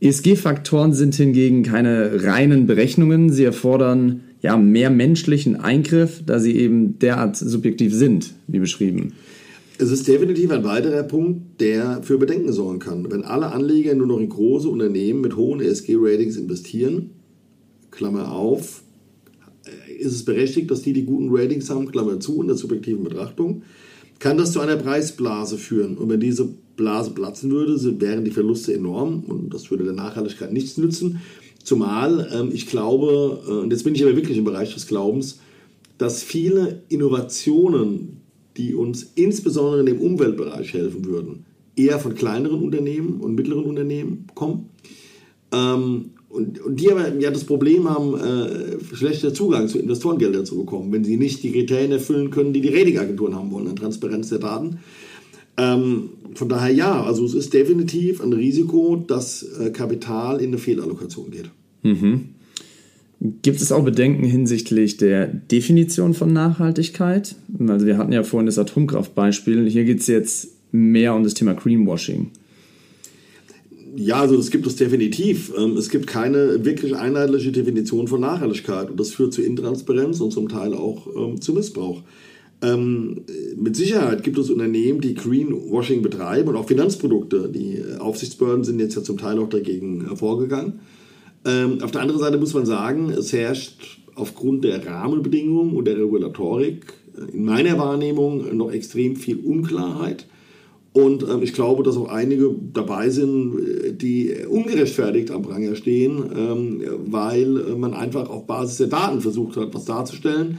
ESG-Faktoren 0.00 0.92
sind 0.92 1.14
hingegen 1.14 1.62
keine 1.62 2.24
reinen 2.24 2.66
Berechnungen. 2.66 3.32
Sie 3.32 3.44
erfordern 3.44 4.22
ja, 4.42 4.56
mehr 4.56 4.90
menschlichen 4.90 5.56
Eingriff, 5.56 6.22
da 6.24 6.38
sie 6.38 6.56
eben 6.56 6.98
derart 6.98 7.36
subjektiv 7.36 7.94
sind, 7.94 8.34
wie 8.46 8.58
beschrieben. 8.58 9.14
Es 9.78 9.90
ist 9.90 10.08
definitiv 10.08 10.50
ein 10.50 10.64
weiterer 10.64 11.02
Punkt, 11.02 11.60
der 11.60 12.02
für 12.02 12.18
Bedenken 12.18 12.52
sorgen 12.52 12.78
kann. 12.78 13.10
Wenn 13.10 13.24
alle 13.24 13.52
Anleger 13.52 13.94
nur 13.94 14.06
noch 14.06 14.18
in 14.18 14.28
große 14.28 14.68
Unternehmen 14.68 15.20
mit 15.20 15.36
hohen 15.36 15.60
ESG-Ratings 15.60 16.36
investieren, 16.36 17.10
Klammer 17.90 18.32
auf, 18.32 18.82
ist 19.98 20.12
es 20.12 20.24
berechtigt, 20.24 20.70
dass 20.70 20.82
die 20.82 20.92
die 20.92 21.04
guten 21.04 21.28
Ratings 21.30 21.68
haben, 21.70 21.90
Klammer 21.90 22.20
zu, 22.20 22.40
in 22.40 22.48
der 22.48 22.56
subjektiven 22.56 23.04
Betrachtung, 23.04 23.62
kann 24.18 24.38
das 24.38 24.52
zu 24.52 24.60
einer 24.60 24.76
Preisblase 24.76 25.58
führen. 25.58 25.98
Und 25.98 26.08
wenn 26.08 26.20
diese 26.20 26.48
Blase 26.76 27.10
platzen 27.10 27.50
würde, 27.50 27.78
wären 28.00 28.24
die 28.24 28.30
Verluste 28.30 28.74
enorm 28.74 29.24
und 29.26 29.52
das 29.52 29.70
würde 29.70 29.84
der 29.84 29.94
Nachhaltigkeit 29.94 30.52
nichts 30.52 30.76
nützen. 30.76 31.20
Zumal 31.62 32.28
ähm, 32.32 32.50
ich 32.52 32.66
glaube, 32.66 33.40
äh, 33.46 33.50
und 33.50 33.72
jetzt 33.72 33.82
bin 33.82 33.94
ich 33.94 34.04
aber 34.04 34.16
wirklich 34.16 34.38
im 34.38 34.44
Bereich 34.44 34.74
des 34.74 34.86
Glaubens, 34.86 35.40
dass 35.98 36.22
viele 36.22 36.82
Innovationen, 36.88 38.18
die 38.56 38.74
uns 38.74 39.12
insbesondere 39.14 39.80
in 39.80 39.86
dem 39.86 40.00
Umweltbereich 40.00 40.72
helfen 40.74 41.04
würden, 41.04 41.44
eher 41.74 41.98
von 41.98 42.14
kleineren 42.14 42.62
Unternehmen 42.62 43.20
und 43.20 43.34
mittleren 43.34 43.64
Unternehmen 43.64 44.26
kommen. 44.34 44.70
Ähm, 45.52 46.10
und, 46.28 46.60
und, 46.60 46.80
die 46.80 46.90
aber 46.90 47.14
ja 47.18 47.30
das 47.30 47.44
Problem 47.44 47.88
haben, 47.88 48.14
äh, 48.14 48.94
schlechter 48.94 49.32
Zugang 49.32 49.68
zu 49.68 49.78
Investorengeldern 49.78 50.44
zu 50.44 50.56
bekommen, 50.58 50.92
wenn 50.92 51.04
sie 51.04 51.16
nicht 51.16 51.42
die 51.42 51.52
Kriterien 51.52 51.92
erfüllen 51.92 52.30
können, 52.30 52.52
die 52.52 52.60
die 52.60 52.68
Ratingagenturen 52.68 53.34
haben 53.34 53.50
wollen, 53.50 53.68
an 53.68 53.76
Transparenz 53.76 54.28
der 54.28 54.38
Daten. 54.38 54.78
Ähm, 55.56 56.10
von 56.34 56.48
daher 56.48 56.72
ja, 56.72 57.02
also 57.02 57.24
es 57.24 57.34
ist 57.34 57.54
definitiv 57.54 58.20
ein 58.20 58.32
Risiko, 58.32 58.96
dass 58.96 59.42
äh, 59.42 59.70
Kapital 59.70 60.40
in 60.40 60.48
eine 60.48 60.58
Fehlallokation 60.58 61.30
geht. 61.30 61.50
Mhm. 61.82 62.28
Gibt 63.42 63.62
es 63.62 63.72
auch 63.72 63.82
Bedenken 63.82 64.24
hinsichtlich 64.24 64.98
der 64.98 65.26
Definition 65.26 66.12
von 66.12 66.32
Nachhaltigkeit? 66.32 67.34
Also 67.66 67.86
wir 67.86 67.96
hatten 67.96 68.12
ja 68.12 68.22
vorhin 68.22 68.46
das 68.46 68.58
Atomkraftbeispiel. 68.58 69.68
Hier 69.70 69.84
geht 69.84 70.00
es 70.00 70.06
jetzt 70.06 70.48
mehr 70.70 71.14
um 71.14 71.24
das 71.24 71.32
Thema 71.32 71.54
Greenwashing. 71.54 72.30
Ja, 73.96 74.20
also 74.20 74.36
das 74.36 74.50
gibt 74.50 74.66
es 74.66 74.76
definitiv. 74.76 75.50
Ähm, 75.56 75.78
es 75.78 75.88
gibt 75.88 76.06
keine 76.06 76.66
wirklich 76.66 76.94
einheitliche 76.94 77.50
Definition 77.50 78.08
von 78.08 78.20
Nachhaltigkeit 78.20 78.90
und 78.90 79.00
das 79.00 79.12
führt 79.12 79.32
zu 79.32 79.40
Intransparenz 79.40 80.20
und 80.20 80.32
zum 80.32 80.50
Teil 80.50 80.74
auch 80.74 81.06
ähm, 81.16 81.40
zu 81.40 81.54
Missbrauch. 81.54 82.02
Ähm, 82.62 83.22
mit 83.56 83.76
Sicherheit 83.76 84.22
gibt 84.22 84.38
es 84.38 84.50
Unternehmen, 84.50 85.00
die 85.00 85.14
Greenwashing 85.14 86.02
betreiben 86.02 86.48
und 86.48 86.56
auch 86.56 86.66
Finanzprodukte. 86.66 87.48
Die 87.48 87.82
Aufsichtsbehörden 87.98 88.64
sind 88.64 88.80
jetzt 88.80 88.96
ja 88.96 89.02
zum 89.02 89.18
Teil 89.18 89.38
auch 89.38 89.48
dagegen 89.48 90.16
vorgegangen. 90.16 90.80
Ähm, 91.44 91.78
auf 91.82 91.90
der 91.90 92.00
anderen 92.00 92.20
Seite 92.20 92.38
muss 92.38 92.54
man 92.54 92.66
sagen, 92.66 93.10
es 93.10 93.32
herrscht 93.32 94.00
aufgrund 94.14 94.64
der 94.64 94.84
Rahmenbedingungen 94.86 95.76
und 95.76 95.84
der 95.86 95.96
Regulatorik 95.96 96.94
äh, 97.16 97.36
in 97.36 97.44
meiner 97.44 97.78
Wahrnehmung 97.78 98.56
noch 98.56 98.72
extrem 98.72 99.16
viel 99.16 99.38
Unklarheit. 99.38 100.26
Und 100.92 101.24
ähm, 101.24 101.42
ich 101.42 101.52
glaube, 101.52 101.82
dass 101.82 101.98
auch 101.98 102.08
einige 102.08 102.54
dabei 102.72 103.10
sind, 103.10 103.58
äh, 103.58 103.92
die 103.92 104.34
ungerechtfertigt 104.48 105.30
am 105.30 105.42
Pranger 105.42 105.76
stehen, 105.76 106.24
ähm, 106.34 106.82
weil 107.06 107.58
äh, 107.58 107.74
man 107.76 107.92
einfach 107.92 108.30
auf 108.30 108.46
Basis 108.46 108.78
der 108.78 108.86
Daten 108.86 109.20
versucht 109.20 109.58
hat, 109.58 109.74
was 109.74 109.84
darzustellen 109.84 110.58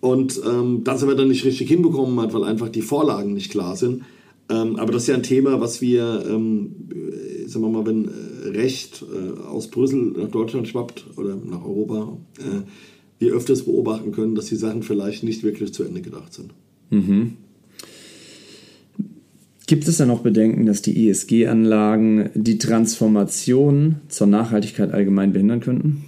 und 0.00 0.40
ähm, 0.46 0.82
das 0.84 1.02
aber 1.02 1.14
dann 1.14 1.28
nicht 1.28 1.44
richtig 1.44 1.68
hinbekommen 1.68 2.18
hat, 2.20 2.32
weil 2.32 2.44
einfach 2.44 2.68
die 2.68 2.82
Vorlagen 2.82 3.34
nicht 3.34 3.50
klar 3.50 3.76
sind. 3.76 4.02
Ähm, 4.50 4.76
aber 4.76 4.92
das 4.92 5.02
ist 5.02 5.08
ja 5.08 5.14
ein 5.14 5.22
Thema, 5.22 5.60
was 5.60 5.80
wir, 5.80 6.24
ähm, 6.28 6.88
äh, 6.90 7.46
sagen 7.48 7.64
wir 7.64 7.70
mal, 7.70 7.86
wenn 7.86 8.06
äh, 8.06 8.48
Recht 8.48 9.04
äh, 9.12 9.40
aus 9.40 9.68
Brüssel 9.68 10.14
nach 10.16 10.30
Deutschland 10.30 10.68
schwappt 10.68 11.06
oder 11.16 11.36
nach 11.36 11.64
Europa, 11.64 12.16
äh, 12.38 12.62
wir 13.18 13.34
öfters 13.34 13.64
beobachten 13.64 14.12
können, 14.12 14.34
dass 14.34 14.46
die 14.46 14.56
Sachen 14.56 14.82
vielleicht 14.82 15.22
nicht 15.24 15.42
wirklich 15.42 15.74
zu 15.74 15.82
Ende 15.82 16.00
gedacht 16.00 16.32
sind. 16.32 16.54
Mhm. 16.90 17.34
Gibt 19.66 19.86
es 19.86 19.98
da 19.98 20.06
noch 20.06 20.20
Bedenken, 20.20 20.64
dass 20.64 20.80
die 20.80 21.10
ESG-Anlagen 21.10 22.30
die 22.34 22.56
Transformation 22.56 23.96
zur 24.08 24.26
Nachhaltigkeit 24.28 24.92
allgemein 24.92 25.34
behindern 25.34 25.60
könnten? 25.60 26.04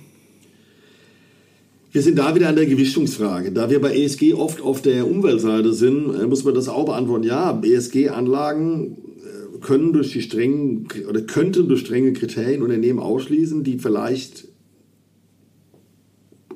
Wir 1.91 2.03
sind 2.03 2.19
da 2.19 2.35
wieder 2.35 2.49
an 2.49 2.57
der 2.57 2.67
Gewichtungsfrage. 2.67 3.53
Da 3.53 3.69
wir 3.69 3.81
bei 3.81 3.97
ESG 3.97 4.35
oft 4.35 4.61
auf 4.61 4.81
der 4.81 5.09
Umweltseite 5.11 5.73
sind, 5.73 6.15
äh, 6.15 6.27
muss 6.27 6.45
man 6.45 6.55
das 6.55 6.69
auch 6.69 6.85
beantworten. 6.85 7.25
Ja, 7.25 7.61
ESG-Anlagen 7.63 8.97
äh, 8.97 9.59
können 9.61 9.93
durch 9.93 10.13
die 10.13 10.23
strengen 10.23 10.87
oder 11.09 11.23
könnten 11.23 11.69
durch 11.69 11.81
strenge 11.81 12.13
Kriterien 12.13 12.63
Unternehmen 12.63 13.01
ausschließen, 13.01 13.65
die 13.65 13.79
vielleicht 13.79 14.49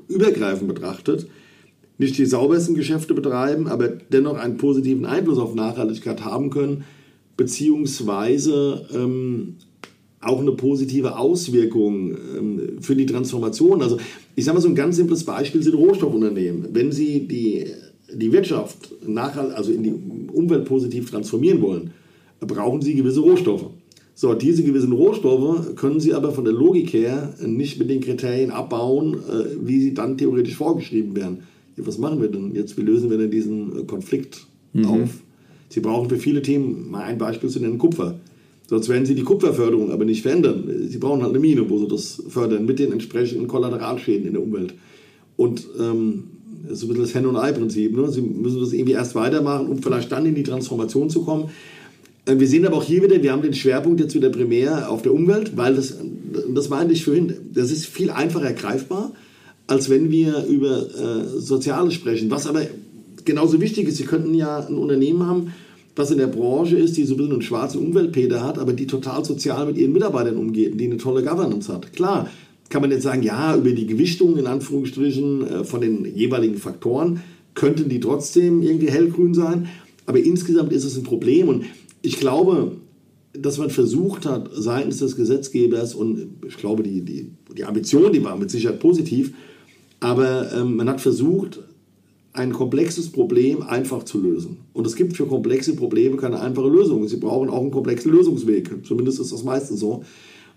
übergreifend 0.09 0.69
betrachtet 0.69 1.29
nicht 1.99 2.19
die 2.19 2.26
saubersten 2.26 2.75
Geschäfte 2.75 3.14
betreiben, 3.14 3.69
aber 3.69 3.88
dennoch 3.88 4.37
einen 4.37 4.57
positiven 4.57 5.07
Einfluss 5.07 5.38
auf 5.38 5.55
Nachhaltigkeit 5.55 6.25
haben 6.25 6.50
können, 6.50 6.85
beziehungsweise 7.37 8.88
ähm, 8.93 9.57
auch 10.25 10.40
eine 10.40 10.52
positive 10.52 11.16
Auswirkung 11.16 12.16
ähm, 12.37 12.61
für 12.81 12.97
die 12.97 13.07
Transformation. 13.07 13.83
Also 13.83 13.99
ich 14.35 14.45
sage 14.45 14.57
mal 14.57 14.61
so 14.61 14.69
ein 14.69 14.75
ganz 14.75 14.97
simples 14.97 15.25
Beispiel 15.25 15.62
sind 15.62 15.75
Rohstoffunternehmen. 15.75 16.69
Wenn 16.73 16.93
sie 16.93 17.26
die, 17.26 17.66
die 18.12 18.33
Wirtschaft 18.33 18.93
nachher, 19.07 19.57
also 19.57 19.73
in 19.73 19.83
die 19.83 19.95
Umwelt 20.33 20.64
positiv 20.64 21.11
transformieren 21.11 21.61
wollen, 21.61 21.90
brauchen 22.40 22.83
sie 22.83 22.95
gewisse 22.95 23.21
Rohstoffe. 23.21 23.71
So, 24.16 24.33
diese 24.35 24.62
gewissen 24.62 24.93
Rohstoffe 24.93 25.75
können 25.75 25.99
sie 25.99 26.14
aber 26.14 26.31
von 26.31 26.45
der 26.45 26.54
Logik 26.54 26.93
her 26.93 27.35
nicht 27.45 27.81
mit 27.81 27.90
den 27.90 28.00
Kriterien 28.00 28.50
abbauen, 28.52 29.14
äh, 29.14 29.57
wie 29.61 29.81
sie 29.81 29.95
dann 29.95 30.16
theoretisch 30.16 30.54
vorgeschrieben 30.54 31.16
werden. 31.16 31.38
Was 31.76 31.99
machen 31.99 32.21
wir 32.21 32.28
denn 32.28 32.54
jetzt? 32.54 32.78
Wie 32.78 32.83
lösen 32.83 33.11
wir 33.11 33.19
denn 33.19 33.31
diesen 33.31 33.81
äh, 33.81 33.83
Konflikt 33.85 34.47
mhm. 34.73 34.87
auf? 34.87 35.11
Sie 35.69 35.81
brauchen 35.81 36.09
für 36.09 36.19
viele 36.19 36.43
Themen, 36.43 36.88
mal 36.88 37.02
ein 37.02 37.19
Beispiel 37.19 37.50
zu 37.50 37.59
nennen, 37.59 37.78
Kupfer. 37.78 38.21
Sonst 38.66 38.88
werden 38.88 39.04
sie 39.04 39.14
die 39.14 39.23
Kupferförderung 39.23 39.90
aber 39.92 40.04
nicht 40.04 40.23
verändern. 40.23 40.88
Sie 40.88 40.99
brauchen 40.99 41.23
halt 41.23 41.30
eine 41.30 41.38
Mine, 41.38 41.68
wo 41.68 41.78
sie 41.78 41.88
das 41.88 42.23
fördern, 42.28 42.64
mit 42.64 42.78
den 42.78 42.92
entsprechenden 42.92 43.47
Kollateralschäden 43.47 44.26
in 44.26 44.33
der 44.33 44.42
Umwelt. 44.42 44.75
Und 45.37 45.66
ähm, 45.78 46.25
das 46.66 46.78
ist 46.78 46.85
ein 46.85 46.88
bisschen 46.88 47.02
das 47.02 47.14
Hen- 47.14 47.26
und 47.26 47.37
Ei-Prinzip. 47.37 47.94
Ne? 47.94 48.11
Sie 48.11 48.23
müssen 48.23 48.61
das 48.61 48.73
irgendwie 48.73 48.92
erst 48.92 49.14
weitermachen, 49.14 49.68
um 49.68 49.83
vielleicht 49.83 50.11
dann 50.12 50.25
in 50.25 50.35
die 50.35 50.42
Transformation 50.42 51.11
zu 51.11 51.23
kommen. 51.23 51.50
Äh, 52.26 52.38
wir 52.38 52.49
sehen 52.49 52.66
aber 52.66 52.76
auch 52.76 52.85
hier 52.85 53.02
wieder, 53.02 53.23
wir 53.23 53.33
haben 53.33 53.42
den 53.42 53.54
Schwerpunkt 53.54 54.00
jetzt 54.00 54.14
wieder 54.14 54.30
primär 54.30 54.90
auf 54.90 55.02
der 55.02 55.12
Umwelt, 55.12 55.56
weil 55.56 55.75
das, 55.75 55.99
das 56.54 56.68
meinte 56.71 56.94
ich 56.94 57.04
vorhin, 57.04 57.35
das 57.52 57.71
ist 57.71 57.87
viel 57.87 58.11
einfacher 58.11 58.52
greifbar, 58.54 59.12
als 59.66 59.90
wenn 59.90 60.11
wir 60.11 60.44
über 60.47 60.78
äh, 60.78 61.38
Soziales 61.38 61.94
sprechen. 61.94 62.30
Was 62.30 62.47
aber 62.47 62.62
genauso 63.25 63.61
wichtig 63.61 63.88
ist, 63.88 63.97
Sie 63.97 64.04
könnten 64.04 64.35
ja 64.35 64.59
ein 64.66 64.76
Unternehmen 64.76 65.26
haben, 65.26 65.52
was 65.96 66.10
in 66.10 66.18
der 66.18 66.26
Branche 66.26 66.76
ist, 66.76 66.96
die 66.96 67.04
so 67.04 67.14
ein 67.14 67.18
bisschen 67.18 67.32
einen 67.32 67.42
schwarzen 67.42 67.80
Umweltpeter 67.80 68.42
hat, 68.42 68.58
aber 68.58 68.72
die 68.72 68.86
total 68.86 69.24
sozial 69.24 69.66
mit 69.66 69.78
ihren 69.78 69.92
Mitarbeitern 69.92 70.36
umgeht, 70.36 70.78
die 70.78 70.86
eine 70.86 70.96
tolle 70.96 71.22
Governance 71.22 71.72
hat. 71.72 71.92
Klar, 71.92 72.28
kann 72.68 72.82
man 72.82 72.90
jetzt 72.90 73.04
sagen, 73.04 73.22
ja, 73.22 73.56
über 73.56 73.70
die 73.70 73.86
Gewichtung 73.86 74.36
in 74.36 74.46
Anführungsstrichen 74.46 75.46
äh, 75.46 75.64
von 75.64 75.80
den 75.80 76.04
jeweiligen 76.04 76.56
Faktoren 76.56 77.20
könnten 77.54 77.88
die 77.88 78.00
trotzdem 78.00 78.62
irgendwie 78.62 78.90
hellgrün 78.90 79.34
sein, 79.34 79.68
aber 80.06 80.18
insgesamt 80.18 80.72
ist 80.72 80.84
es 80.84 80.96
ein 80.96 81.04
Problem 81.04 81.48
und 81.48 81.64
ich 82.02 82.18
glaube, 82.18 82.72
dass 83.32 83.58
man 83.58 83.70
versucht 83.70 84.26
hat, 84.26 84.50
seitens 84.52 84.98
des 84.98 85.16
Gesetzgebers, 85.16 85.94
und 85.94 86.26
ich 86.46 86.56
glaube, 86.56 86.82
die, 86.82 87.00
die, 87.02 87.30
die 87.56 87.64
Ambition, 87.64 88.12
die 88.12 88.22
war 88.22 88.36
mit 88.36 88.50
Sicherheit 88.50 88.80
positiv, 88.80 89.32
aber 90.00 90.52
ähm, 90.52 90.76
man 90.76 90.88
hat 90.88 91.00
versucht, 91.00 91.60
ein 92.35 92.53
komplexes 92.53 93.11
Problem 93.11 93.62
einfach 93.62 94.03
zu 94.03 94.21
lösen. 94.21 94.59
Und 94.73 94.87
es 94.87 94.97
gibt 94.97 95.17
für 95.17 95.26
komplexe 95.26 95.76
Probleme 95.76 96.17
keine 96.17 96.41
einfache 96.41 96.69
Lösung. 96.69 97.07
Sie 97.07 97.17
brauchen 97.17 97.49
auch 97.49 97.61
einen 97.61 97.71
komplexen 97.71 98.11
Lösungsweg. 98.11 98.85
Zumindest 98.85 99.21
ist 99.21 99.33
das 99.33 99.45
meistens 99.45 99.81
so. 99.81 100.03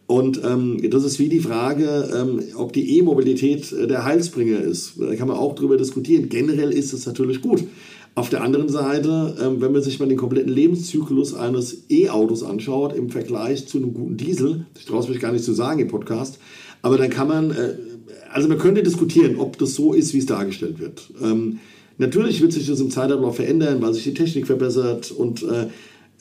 Und 0.08 0.42
ähm, 0.44 0.80
das 0.90 1.04
ist 1.04 1.20
wie 1.20 1.30
die 1.30 1.40
Frage, 1.40 2.10
ähm, 2.16 2.42
ob 2.56 2.74
die 2.74 2.98
E-Mobilität 2.98 3.72
äh, 3.74 3.88
der 3.88 4.06
Heilsbringer 4.06 4.60
ist. 4.60 4.94
Da 5.00 5.16
kann 5.16 5.28
man 5.28 5.38
auch 5.38 5.54
drüber 5.54 5.78
diskutieren. 5.78 6.30
Generell 6.30 6.72
ist 6.72 6.94
es 6.94 7.06
natürlich 7.06 7.42
gut. 7.42 7.64
Auf 8.16 8.30
der 8.30 8.42
anderen 8.42 8.70
Seite, 8.70 9.36
ähm, 9.40 9.62
wenn 9.62 9.74
man 9.74 9.84
sich 9.84 10.00
mal 10.00 10.08
den 10.08 10.18
kompletten 10.18 10.52
Lebenszyklus 10.52 11.36
eines 11.36 11.84
E-Autos 11.90 12.42
anschaut 12.42 12.96
im 12.96 13.10
Vergleich 13.12 13.68
zu 13.68 13.78
einem 13.78 13.94
guten 13.94 14.18
Diesel, 14.18 14.66
ich 14.80 14.86
traue 14.86 15.02
es 15.02 15.10
mich 15.10 15.20
gar 15.20 15.32
nicht 15.32 15.44
zu 15.44 15.54
sagen 15.54 15.82
im 15.82 15.90
Podcast, 15.90 16.40
aber 16.82 16.98
dann 16.98 17.12
kann 17.12 17.28
man 17.28 17.52
äh, 17.52 17.76
also 18.38 18.50
man 18.50 18.60
könnte 18.60 18.84
diskutieren, 18.84 19.40
ob 19.40 19.58
das 19.58 19.74
so 19.74 19.94
ist, 19.94 20.14
wie 20.14 20.20
es 20.20 20.28
dargestellt 20.28 20.80
wird. 20.80 21.10
Ähm, 21.24 21.58
natürlich 21.98 22.40
wird 22.40 22.54
sich 22.54 22.68
das 22.68 22.80
im 22.80 22.92
Zeitablauf 22.92 23.38
verändern, 23.38 23.82
weil 23.82 23.96
sich 23.96 24.04
die 24.04 24.14
Technik 24.14 24.46
verbessert 24.46 25.10
und, 25.10 25.42
äh, 25.42 25.66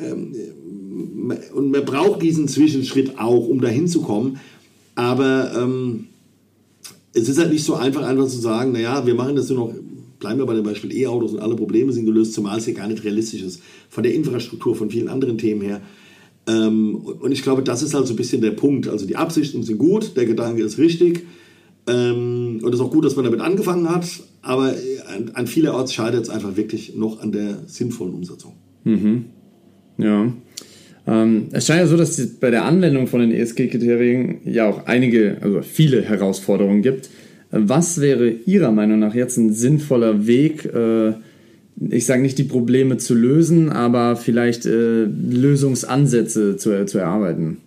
ähm, 0.01 0.35
und 1.55 1.71
man 1.71 1.85
braucht 1.85 2.23
diesen 2.23 2.49
Zwischenschritt 2.49 3.19
auch, 3.19 3.47
um 3.47 3.61
dahin 3.61 3.87
zu 3.87 4.01
kommen. 4.01 4.41
Aber 4.95 5.53
ähm, 5.59 6.07
es 7.13 7.29
ist 7.29 7.39
halt 7.39 7.53
nicht 7.53 7.65
so 7.65 7.75
einfach, 7.75 8.03
einfach 8.03 8.29
zu 8.29 8.39
sagen, 8.39 8.73
naja, 8.73 9.05
wir 9.05 9.15
machen 9.15 9.37
das 9.37 9.51
nur 9.51 9.59
noch, 9.59 9.75
bleiben 10.19 10.39
wir 10.39 10.47
bei 10.47 10.55
dem 10.55 10.65
Beispiel 10.65 10.97
E-Autos 10.97 11.35
und 11.35 11.41
alle 11.41 11.55
Probleme 11.55 11.93
sind 11.93 12.07
gelöst, 12.07 12.33
zumal 12.33 12.57
es 12.57 12.65
hier 12.65 12.73
gar 12.73 12.89
nicht 12.89 13.05
realistisch 13.05 13.43
ist. 13.43 13.61
Von 13.91 14.05
der 14.05 14.15
Infrastruktur, 14.15 14.75
von 14.75 14.89
vielen 14.89 15.09
anderen 15.09 15.37
Themen 15.37 15.61
her. 15.61 15.83
Ähm, 16.47 16.95
und 16.95 17.31
ich 17.31 17.43
glaube, 17.43 17.63
das 17.63 17.83
ist 17.83 17.93
halt 17.93 18.07
so 18.07 18.15
ein 18.15 18.17
bisschen 18.17 18.41
der 18.41 18.53
Punkt. 18.53 18.89
Also 18.89 19.05
die 19.05 19.17
Absichten 19.17 19.63
sind 19.63 19.77
gut, 19.77 20.17
der 20.17 20.25
Gedanke 20.25 20.63
ist 20.63 20.79
richtig. 20.79 21.27
Ähm, 21.89 22.61
und 22.63 22.69
es 22.75 22.81
ist 22.81 22.85
auch 22.85 22.91
gut, 22.91 23.05
dass 23.05 23.17
man 23.17 23.25
damit 23.25 23.41
angefangen 23.41 23.89
hat, 23.89 24.07
aber 24.43 24.75
an, 25.15 25.31
an 25.35 25.47
vielerorts 25.47 25.93
scheitert 25.93 26.25
es 26.25 26.31
einfach 26.31 26.57
wirklich 26.57 26.97
noch 26.97 27.21
an 27.21 27.33
der 27.33 27.59
sinnvollen 27.67 28.15
Umsetzung. 28.15 28.55
Mhm. 28.85 29.27
Ja. 29.99 30.33
Ähm, 31.07 31.47
es 31.53 31.67
scheint 31.67 31.81
ja 31.81 31.87
so, 31.87 31.97
dass 31.97 32.19
es 32.19 32.35
bei 32.35 32.51
der 32.51 32.65
Anwendung 32.65 33.07
von 33.07 33.21
den 33.21 33.31
ESG-Kriterien 33.31 34.39
ja 34.45 34.69
auch 34.69 34.87
einige, 34.87 35.39
also 35.41 35.63
viele 35.63 36.03
Herausforderungen 36.03 36.83
gibt. 36.83 37.09
Was 37.51 38.01
wäre 38.01 38.29
Ihrer 38.29 38.73
Meinung 38.73 38.99
nach 38.99 39.15
jetzt 39.15 39.37
ein 39.37 39.53
sinnvoller 39.53 40.27
Weg, 40.27 40.65
äh, 40.65 41.13
ich 41.91 42.07
sage 42.07 42.23
nicht 42.23 42.39
die 42.39 42.45
Probleme 42.45 42.97
zu 42.97 43.15
lösen, 43.15 43.71
aber 43.71 44.17
vielleicht 44.17 44.67
äh, 44.67 45.05
Lösungsansätze 45.05 46.57
zu, 46.57 46.87
zu 46.87 46.99
erarbeiten? 46.99 47.59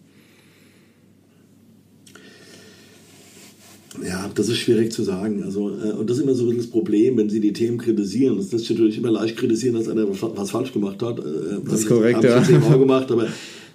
Ja, 4.05 4.29
das 4.33 4.49
ist 4.49 4.57
schwierig 4.57 4.91
zu 4.91 5.03
sagen. 5.03 5.43
Also, 5.43 5.69
äh, 5.69 5.91
und 5.91 6.09
das 6.09 6.17
ist 6.17 6.23
immer 6.23 6.33
so 6.33 6.51
das 6.51 6.67
Problem, 6.67 7.17
wenn 7.17 7.29
Sie 7.29 7.39
die 7.39 7.53
Themen 7.53 7.77
kritisieren. 7.77 8.37
Das 8.37 8.51
lässt 8.51 8.65
sich 8.65 8.77
natürlich 8.77 8.97
immer 8.97 9.11
leicht 9.11 9.37
kritisieren, 9.37 9.75
dass 9.75 9.87
einer 9.87 10.07
was 10.09 10.51
falsch 10.51 10.73
gemacht 10.73 11.01
hat. 11.01 11.19
Äh, 11.19 11.59
das 11.65 11.81
ist 11.81 11.87
korrekt, 11.87 12.23
ja. 12.23 12.39
Das 12.39 12.51
auch 12.51 12.79
gemacht, 12.79 13.11
aber 13.11 13.27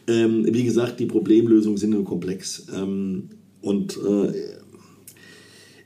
ähm, 0.07 0.47
wie 0.49 0.65
gesagt, 0.65 1.01
die 1.01 1.07
Problemlösungen 1.07 1.79
sind 1.79 1.91
nur 1.91 2.05
komplex. 2.05 2.67
Ähm, 2.75 3.31
und 3.61 3.97
äh, 3.97 4.33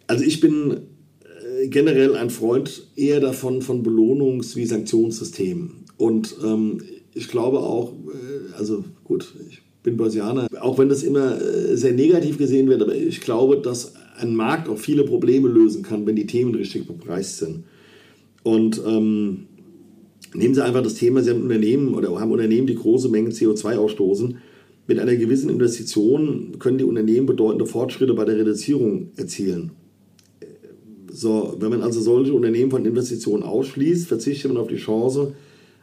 also 0.06 0.24
ich 0.24 0.40
bin 0.40 0.72
äh, 0.72 1.68
generell 1.68 2.16
ein 2.16 2.30
Freund 2.30 2.88
eher 2.96 3.20
davon 3.20 3.62
von 3.62 3.84
Belohnungs- 3.84 4.56
wie 4.56 4.66
Sanktionssystemen. 4.66 5.84
Und 5.96 6.36
ähm, 6.44 6.80
ich 7.14 7.28
glaube 7.28 7.60
auch, 7.60 7.92
äh, 7.92 8.56
also 8.56 8.84
gut, 9.04 9.32
ich 9.50 9.62
bin 9.82 9.96
Börsianer, 9.96 10.48
auch 10.60 10.78
wenn 10.78 10.88
das 10.88 11.02
immer 11.02 11.40
äh, 11.40 11.76
sehr 11.76 11.92
negativ 11.92 12.38
gesehen 12.38 12.68
wird, 12.68 12.82
aber 12.82 12.94
ich 12.94 13.20
glaube, 13.20 13.58
dass 13.58 13.92
ein 14.20 14.34
Markt 14.34 14.68
auch 14.68 14.78
viele 14.78 15.04
Probleme 15.04 15.48
lösen 15.48 15.82
kann, 15.82 16.06
wenn 16.06 16.16
die 16.16 16.26
Themen 16.26 16.54
richtig 16.54 16.86
bepreist 16.86 17.38
sind. 17.38 17.64
Und 18.42 18.80
ähm, 18.86 19.46
nehmen 20.34 20.54
Sie 20.54 20.64
einfach 20.64 20.82
das 20.82 20.94
Thema, 20.94 21.22
Sie 21.22 21.30
haben 21.30 21.42
Unternehmen 21.42 21.94
oder 21.94 22.18
haben 22.20 22.30
Unternehmen, 22.30 22.66
die 22.66 22.74
große 22.74 23.08
Mengen 23.08 23.32
CO2 23.32 23.76
ausstoßen. 23.76 24.38
Mit 24.86 24.98
einer 24.98 25.16
gewissen 25.16 25.50
Investition 25.50 26.56
können 26.58 26.78
die 26.78 26.84
Unternehmen 26.84 27.26
bedeutende 27.26 27.66
Fortschritte 27.66 28.14
bei 28.14 28.24
der 28.24 28.38
Reduzierung 28.38 29.10
erzielen. 29.16 29.72
So, 31.10 31.56
wenn 31.58 31.70
man 31.70 31.82
also 31.82 32.00
solche 32.00 32.32
Unternehmen 32.32 32.70
von 32.70 32.84
Investitionen 32.84 33.42
ausschließt, 33.42 34.06
verzichtet 34.06 34.52
man 34.52 34.60
auf 34.60 34.68
die 34.68 34.76
Chance, 34.76 35.34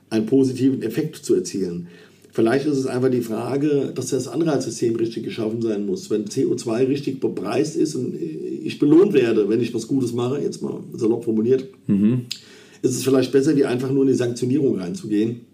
einen 0.09 0.25
positiven 0.25 0.81
Effekt 0.81 1.17
zu 1.17 1.35
erzielen. 1.35 1.87
Vielleicht 2.35 2.65
ist 2.65 2.77
es 2.77 2.85
einfach 2.85 3.09
die 3.09 3.21
Frage, 3.21 3.93
dass 3.95 4.07
das 4.07 4.27
Anreizsystem 4.27 4.97
richtig 4.97 5.23
geschaffen 5.23 5.61
sein 5.61 5.85
muss. 5.85 6.09
Wenn 6.09 6.25
CO2 6.25 6.89
richtig 6.89 7.21
bepreist 7.21 7.77
ist 7.77 7.95
und 7.95 8.13
ich 8.13 8.77
belohnt 8.77 9.13
werde, 9.13 9.47
wenn 9.47 9.61
ich 9.61 9.73
was 9.73 9.87
Gutes 9.87 10.11
mache, 10.11 10.41
jetzt 10.41 10.61
mal 10.61 10.81
salopp 10.91 11.23
formuliert, 11.23 11.63
mhm. 11.87 12.25
ist 12.81 12.93
es 12.93 13.05
vielleicht 13.05 13.31
besser, 13.31 13.55
wie 13.55 13.63
einfach 13.63 13.89
nur 13.89 14.03
in 14.03 14.09
die 14.09 14.15
Sanktionierung 14.15 14.77
reinzugehen. 14.77 15.45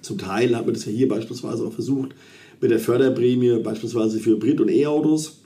Zum 0.00 0.16
Teil 0.16 0.56
hat 0.56 0.64
man 0.64 0.72
das 0.72 0.86
ja 0.86 0.92
hier 0.92 1.06
beispielsweise 1.06 1.66
auch 1.66 1.72
versucht 1.74 2.12
mit 2.62 2.70
der 2.70 2.78
Förderprämie, 2.78 3.58
beispielsweise 3.62 4.18
für 4.18 4.36
Hybrid- 4.36 4.62
und 4.62 4.70
E-Autos, 4.70 5.40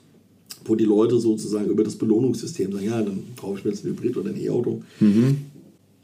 wo 0.67 0.77
die 0.77 0.85
Leute 0.85 1.19
sozusagen 1.19 1.69
über 1.69 1.83
das 1.83 1.97
Belohnungssystem 1.97 2.71
sagen, 2.71 2.87
ja, 2.87 3.03
dann 3.03 3.25
brauche 3.35 3.59
ich 3.59 3.65
mir 3.65 3.73
jetzt 3.73 3.85
ein 3.85 3.89
Hybrid 3.89 4.17
oder 4.17 4.31
ein 4.31 4.41
E-Auto. 4.41 4.83
Mhm. 5.00 5.39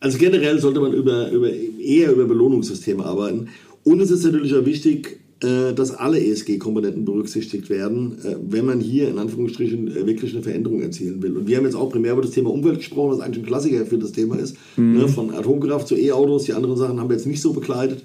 Also 0.01 0.19
generell 0.19 0.59
sollte 0.59 0.81
man 0.81 0.93
über, 0.93 1.31
über, 1.31 1.53
eher 1.53 2.11
über 2.11 2.25
Belohnungssysteme 2.25 3.05
arbeiten. 3.05 3.49
Und 3.87 4.01
es 4.01 4.11
ist 4.11 4.25
natürlich 4.25 4.53
auch 4.53 4.65
wichtig, 4.65 5.21
äh, 5.45 5.73
dass 5.73 5.93
alle 5.93 6.19
ESG-Komponenten 6.19 7.05
berücksichtigt 7.05 7.71
werden, 7.71 8.19
äh, 8.25 8.35
wenn 8.51 8.67
man 8.67 8.81
hier 8.81 9.09
in 9.09 9.17
Anführungsstrichen 9.17 9.87
äh, 9.87 10.05
wirklich 10.05 10.35
eine 10.35 10.43
Veränderung 10.43 10.83
erzielen 10.83 11.23
will. 11.23 11.37
Und 11.37 11.47
wir 11.47 11.57
haben 11.57 11.67
jetzt 11.67 11.77
auch 11.77 11.89
primär 11.89 12.15
über 12.15 12.23
das 12.23 12.33
Thema 12.33 12.51
Umwelt 12.51 12.79
gesprochen, 12.79 13.13
was 13.13 13.21
eigentlich 13.21 13.45
ein 13.45 13.47
Klassiker 13.47 13.87
für 13.87 13.97
das 13.97 14.11
Thema 14.11 14.41
ist. 14.41 14.57
Mhm. 14.77 14.95
Ne, 14.95 15.09
von 15.09 15.33
Atomkraft 15.33 15.87
zu 15.87 15.95
E-Autos, 15.95 16.47
die 16.47 16.53
anderen 16.53 16.77
Sachen 16.77 16.99
haben 16.99 17.09
wir 17.09 17.15
jetzt 17.15 17.29
nicht 17.29 17.41
so 17.41 17.53
begleitet. 17.53 18.03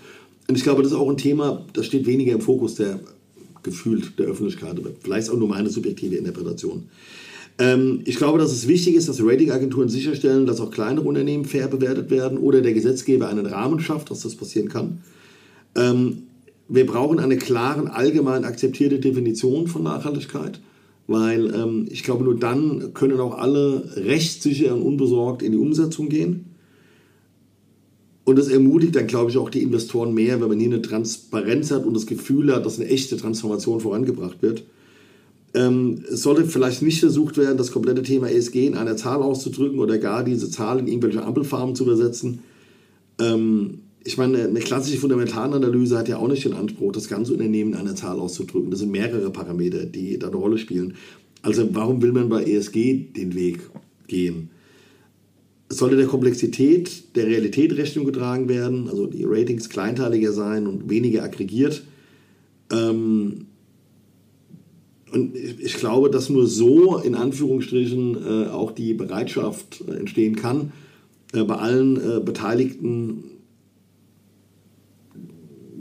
Und 0.47 0.55
ich 0.55 0.61
glaube, 0.61 0.83
das 0.83 0.91
ist 0.91 0.97
auch 0.99 1.09
ein 1.09 1.17
Thema, 1.17 1.65
das 1.73 1.87
steht 1.87 2.05
weniger 2.05 2.33
im 2.33 2.41
Fokus 2.41 2.75
der 2.75 2.99
gefühlt 3.63 4.19
der 4.19 4.27
Öffentlichkeit, 4.27 4.77
aber 4.77 4.91
vielleicht 5.01 5.31
auch 5.31 5.37
nur 5.37 5.47
meine 5.47 5.71
subjektive 5.71 6.15
Interpretation. 6.15 6.83
Ähm, 7.57 8.01
ich 8.05 8.17
glaube, 8.17 8.37
dass 8.37 8.51
es 8.51 8.67
wichtig 8.67 8.93
ist, 8.93 9.09
dass 9.09 9.19
Ratingagenturen 9.19 9.89
sicherstellen, 9.89 10.45
dass 10.45 10.61
auch 10.61 10.69
kleinere 10.69 11.07
Unternehmen 11.07 11.45
fair 11.45 11.67
bewertet 11.67 12.11
werden 12.11 12.37
oder 12.37 12.61
der 12.61 12.73
Gesetzgeber 12.73 13.29
einen 13.29 13.47
Rahmen 13.47 13.79
schafft, 13.79 14.11
dass 14.11 14.21
das 14.21 14.35
passieren 14.35 14.69
kann. 14.69 14.99
Ähm, 15.75 16.23
wir 16.67 16.85
brauchen 16.85 17.19
eine 17.19 17.37
klare, 17.37 17.93
allgemein 17.93 18.45
akzeptierte 18.45 18.99
Definition 18.99 19.67
von 19.67 19.83
Nachhaltigkeit, 19.83 20.61
weil 21.07 21.53
ähm, 21.53 21.87
ich 21.89 22.03
glaube, 22.03 22.23
nur 22.23 22.37
dann 22.37 22.93
können 22.93 23.19
auch 23.19 23.37
alle 23.37 23.91
rechtssicher 23.95 24.73
und 24.73 24.81
unbesorgt 24.81 25.41
in 25.41 25.51
die 25.51 25.57
Umsetzung 25.57 26.07
gehen. 26.07 26.45
Und 28.23 28.37
das 28.37 28.47
ermutigt 28.47 28.95
dann, 28.95 29.07
glaube 29.07 29.31
ich, 29.31 29.37
auch 29.37 29.49
die 29.49 29.63
Investoren 29.63 30.13
mehr, 30.13 30.39
wenn 30.39 30.47
man 30.47 30.59
hier 30.59 30.69
eine 30.69 30.81
Transparenz 30.81 31.71
hat 31.71 31.85
und 31.85 31.93
das 31.93 32.05
Gefühl 32.05 32.53
hat, 32.55 32.65
dass 32.65 32.79
eine 32.79 32.87
echte 32.87 33.17
Transformation 33.17 33.81
vorangebracht 33.81 34.41
wird. 34.41 34.63
Ähm, 35.53 36.05
es 36.09 36.21
sollte 36.21 36.45
vielleicht 36.45 36.81
nicht 36.81 36.99
versucht 36.99 37.37
werden, 37.37 37.57
das 37.57 37.73
komplette 37.73 38.03
Thema 38.03 38.29
ESG 38.29 38.67
in 38.67 38.75
einer 38.75 38.95
Zahl 38.95 39.21
auszudrücken 39.21 39.79
oder 39.79 39.97
gar 39.97 40.23
diese 40.23 40.49
Zahl 40.49 40.79
in 40.79 40.87
irgendwelche 40.87 41.23
Ampelfarben 41.23 41.75
zu 41.75 41.83
übersetzen. 41.83 42.39
Ähm, 43.19 43.79
ich 44.03 44.17
meine, 44.17 44.45
eine 44.45 44.59
klassische 44.59 44.97
Fundamentalanalyse 44.97 45.97
hat 45.97 46.07
ja 46.07 46.17
auch 46.17 46.27
nicht 46.27 46.45
den 46.45 46.53
Anspruch, 46.53 46.91
das 46.91 47.07
ganze 47.07 47.33
Unternehmen 47.33 47.73
in 47.73 47.79
einer 47.79 47.95
Zahl 47.95 48.19
auszudrücken. 48.19 48.71
Das 48.71 48.79
sind 48.79 48.91
mehrere 48.91 49.29
Parameter, 49.29 49.85
die 49.85 50.17
da 50.17 50.27
eine 50.27 50.37
Rolle 50.37 50.57
spielen. 50.57 50.95
Also 51.43 51.67
warum 51.73 52.01
will 52.01 52.11
man 52.11 52.29
bei 52.29 52.43
ESG 52.43 53.13
den 53.15 53.35
Weg 53.35 53.59
gehen? 54.07 54.49
Es 55.69 55.77
sollte 55.77 55.95
der 55.95 56.07
Komplexität 56.07 57.15
der 57.15 57.27
Realität 57.27 57.77
Rechnung 57.77 58.05
getragen 58.05 58.49
werden, 58.49 58.89
also 58.89 59.07
die 59.07 59.23
Ratings 59.23 59.69
kleinteiliger 59.69 60.33
sein 60.33 60.67
und 60.67 60.89
weniger 60.89 61.23
aggregiert. 61.23 61.83
Ähm, 62.71 63.45
und 65.11 65.35
ich 65.35 65.75
glaube, 65.75 66.09
dass 66.09 66.29
nur 66.29 66.47
so 66.47 66.97
in 66.97 67.15
Anführungsstrichen 67.15 68.15
äh, 68.15 68.47
auch 68.49 68.71
die 68.71 68.93
Bereitschaft 68.93 69.83
äh, 69.87 69.97
entstehen 69.97 70.35
kann, 70.35 70.71
äh, 71.33 71.43
bei 71.43 71.55
allen 71.55 72.25
Beteiligten 72.25 73.30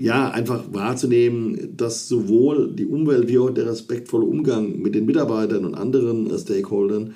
ja, 0.01 0.31
einfach 0.31 0.65
wahrzunehmen, 0.73 1.77
dass 1.77 2.09
sowohl 2.09 2.73
die 2.73 2.87
Umwelt 2.87 3.29
wie 3.29 3.39
auch 3.39 3.51
der 3.51 3.67
respektvolle 3.67 4.25
Umgang 4.25 4.81
mit 4.81 4.95
den 4.95 5.05
Mitarbeitern 5.05 5.67
und 5.67 5.75
anderen 5.75 6.31
äh, 6.31 6.39
Stakeholdern 6.39 7.13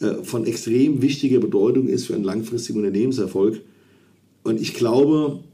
äh, 0.00 0.14
von 0.24 0.44
extrem 0.44 1.00
wichtiger 1.00 1.38
Bedeutung 1.38 1.86
ist 1.86 2.06
für 2.06 2.14
einen 2.14 2.24
langfristigen 2.24 2.80
Unternehmenserfolg. 2.80 3.60
Und 4.42 4.60
ich 4.60 4.74
glaube, 4.74 5.44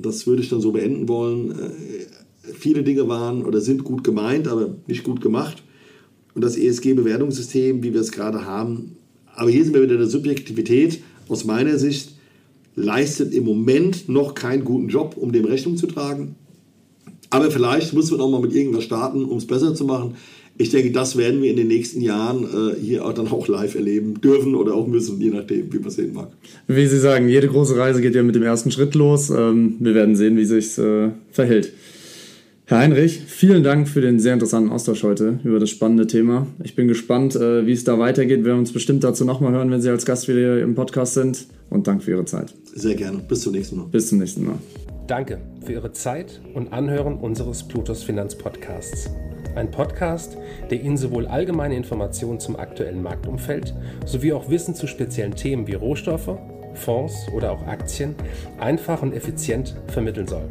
das 0.00 0.26
würde 0.28 0.40
ich 0.40 0.48
dann 0.48 0.60
so 0.60 0.70
beenden 0.70 1.08
wollen, 1.08 1.50
äh, 1.50 2.52
viele 2.54 2.84
Dinge 2.84 3.08
waren 3.08 3.44
oder 3.44 3.60
sind 3.60 3.82
gut 3.82 4.04
gemeint, 4.04 4.46
aber 4.46 4.76
nicht 4.86 5.02
gut 5.02 5.20
gemacht. 5.20 5.64
Und 6.32 6.44
das 6.44 6.56
ESG-Bewertungssystem, 6.56 7.82
wie 7.82 7.92
wir 7.92 8.00
es 8.00 8.12
gerade 8.12 8.44
haben, 8.44 8.96
aber 9.34 9.50
hier 9.50 9.64
sind 9.64 9.74
wir 9.74 9.82
wieder 9.82 9.94
in 9.94 10.00
der 10.00 10.08
Subjektivität 10.08 11.00
aus 11.28 11.44
meiner 11.44 11.76
Sicht, 11.76 12.17
leistet 12.78 13.34
im 13.34 13.44
Moment 13.44 14.08
noch 14.08 14.34
keinen 14.34 14.64
guten 14.64 14.88
Job, 14.88 15.16
um 15.16 15.32
dem 15.32 15.44
Rechnung 15.44 15.76
zu 15.76 15.86
tragen. 15.86 16.36
Aber 17.30 17.50
vielleicht 17.50 17.92
muss 17.92 18.10
man 18.10 18.20
auch 18.20 18.30
mal 18.30 18.40
mit 18.40 18.54
irgendwas 18.54 18.84
starten, 18.84 19.24
um 19.24 19.36
es 19.36 19.46
besser 19.46 19.74
zu 19.74 19.84
machen. 19.84 20.14
Ich 20.60 20.70
denke, 20.70 20.90
das 20.90 21.16
werden 21.16 21.40
wir 21.40 21.50
in 21.50 21.56
den 21.56 21.68
nächsten 21.68 22.00
Jahren 22.00 22.44
äh, 22.44 22.80
hier 22.80 23.04
auch 23.04 23.12
dann 23.12 23.28
auch 23.28 23.46
live 23.46 23.76
erleben 23.76 24.20
dürfen 24.20 24.56
oder 24.56 24.74
auch 24.74 24.88
müssen, 24.88 25.20
je 25.20 25.30
nachdem, 25.30 25.72
wie 25.72 25.78
man 25.78 25.90
sehen 25.90 26.12
mag. 26.14 26.32
Wie 26.66 26.86
Sie 26.86 26.98
sagen, 26.98 27.28
jede 27.28 27.46
große 27.46 27.76
Reise 27.76 28.00
geht 28.00 28.16
ja 28.16 28.24
mit 28.24 28.34
dem 28.34 28.42
ersten 28.42 28.72
Schritt 28.72 28.94
los. 28.96 29.30
Ähm, 29.30 29.76
wir 29.78 29.94
werden 29.94 30.16
sehen, 30.16 30.36
wie 30.36 30.44
sich 30.44 30.76
äh, 30.78 31.10
verhält. 31.30 31.72
Herr 32.68 32.80
Heinrich, 32.80 33.20
vielen 33.26 33.62
Dank 33.62 33.88
für 33.88 34.02
den 34.02 34.20
sehr 34.20 34.34
interessanten 34.34 34.70
Austausch 34.70 35.02
heute 35.02 35.40
über 35.42 35.58
das 35.58 35.70
spannende 35.70 36.06
Thema. 36.06 36.46
Ich 36.62 36.74
bin 36.74 36.86
gespannt, 36.86 37.34
äh, 37.34 37.66
wie 37.66 37.72
es 37.72 37.84
da 37.84 37.98
weitergeht. 37.98 38.40
Wir 38.40 38.44
werden 38.44 38.58
uns 38.58 38.74
bestimmt 38.74 39.02
dazu 39.04 39.24
nochmal 39.24 39.52
hören, 39.52 39.70
wenn 39.70 39.80
Sie 39.80 39.88
als 39.88 40.04
Gast 40.04 40.28
wieder 40.28 40.60
im 40.60 40.74
Podcast 40.74 41.14
sind. 41.14 41.46
Und 41.70 41.86
danke 41.86 42.04
für 42.04 42.10
Ihre 42.10 42.26
Zeit. 42.26 42.52
Sehr 42.74 42.94
gerne. 42.94 43.20
Bis 43.26 43.40
zum 43.40 43.54
nächsten 43.54 43.76
Mal. 43.78 43.86
Bis 43.86 44.10
zum 44.10 44.18
nächsten 44.18 44.44
Mal. 44.44 44.56
Danke 45.06 45.40
für 45.64 45.72
Ihre 45.72 45.92
Zeit 45.92 46.42
und 46.52 46.70
Anhören 46.74 47.16
unseres 47.16 47.66
Plutos 47.66 48.02
Finanzpodcasts. 48.02 49.08
Ein 49.56 49.70
Podcast, 49.70 50.36
der 50.70 50.82
Ihnen 50.82 50.98
sowohl 50.98 51.26
allgemeine 51.26 51.74
Informationen 51.74 52.38
zum 52.38 52.56
aktuellen 52.56 53.02
Marktumfeld 53.02 53.72
sowie 54.04 54.34
auch 54.34 54.50
Wissen 54.50 54.74
zu 54.74 54.86
speziellen 54.86 55.34
Themen 55.34 55.66
wie 55.66 55.72
Rohstoffe, 55.72 56.36
Fonds 56.74 57.14
oder 57.34 57.50
auch 57.50 57.66
Aktien 57.66 58.14
einfach 58.60 59.00
und 59.00 59.14
effizient 59.14 59.74
vermitteln 59.86 60.26
soll. 60.26 60.50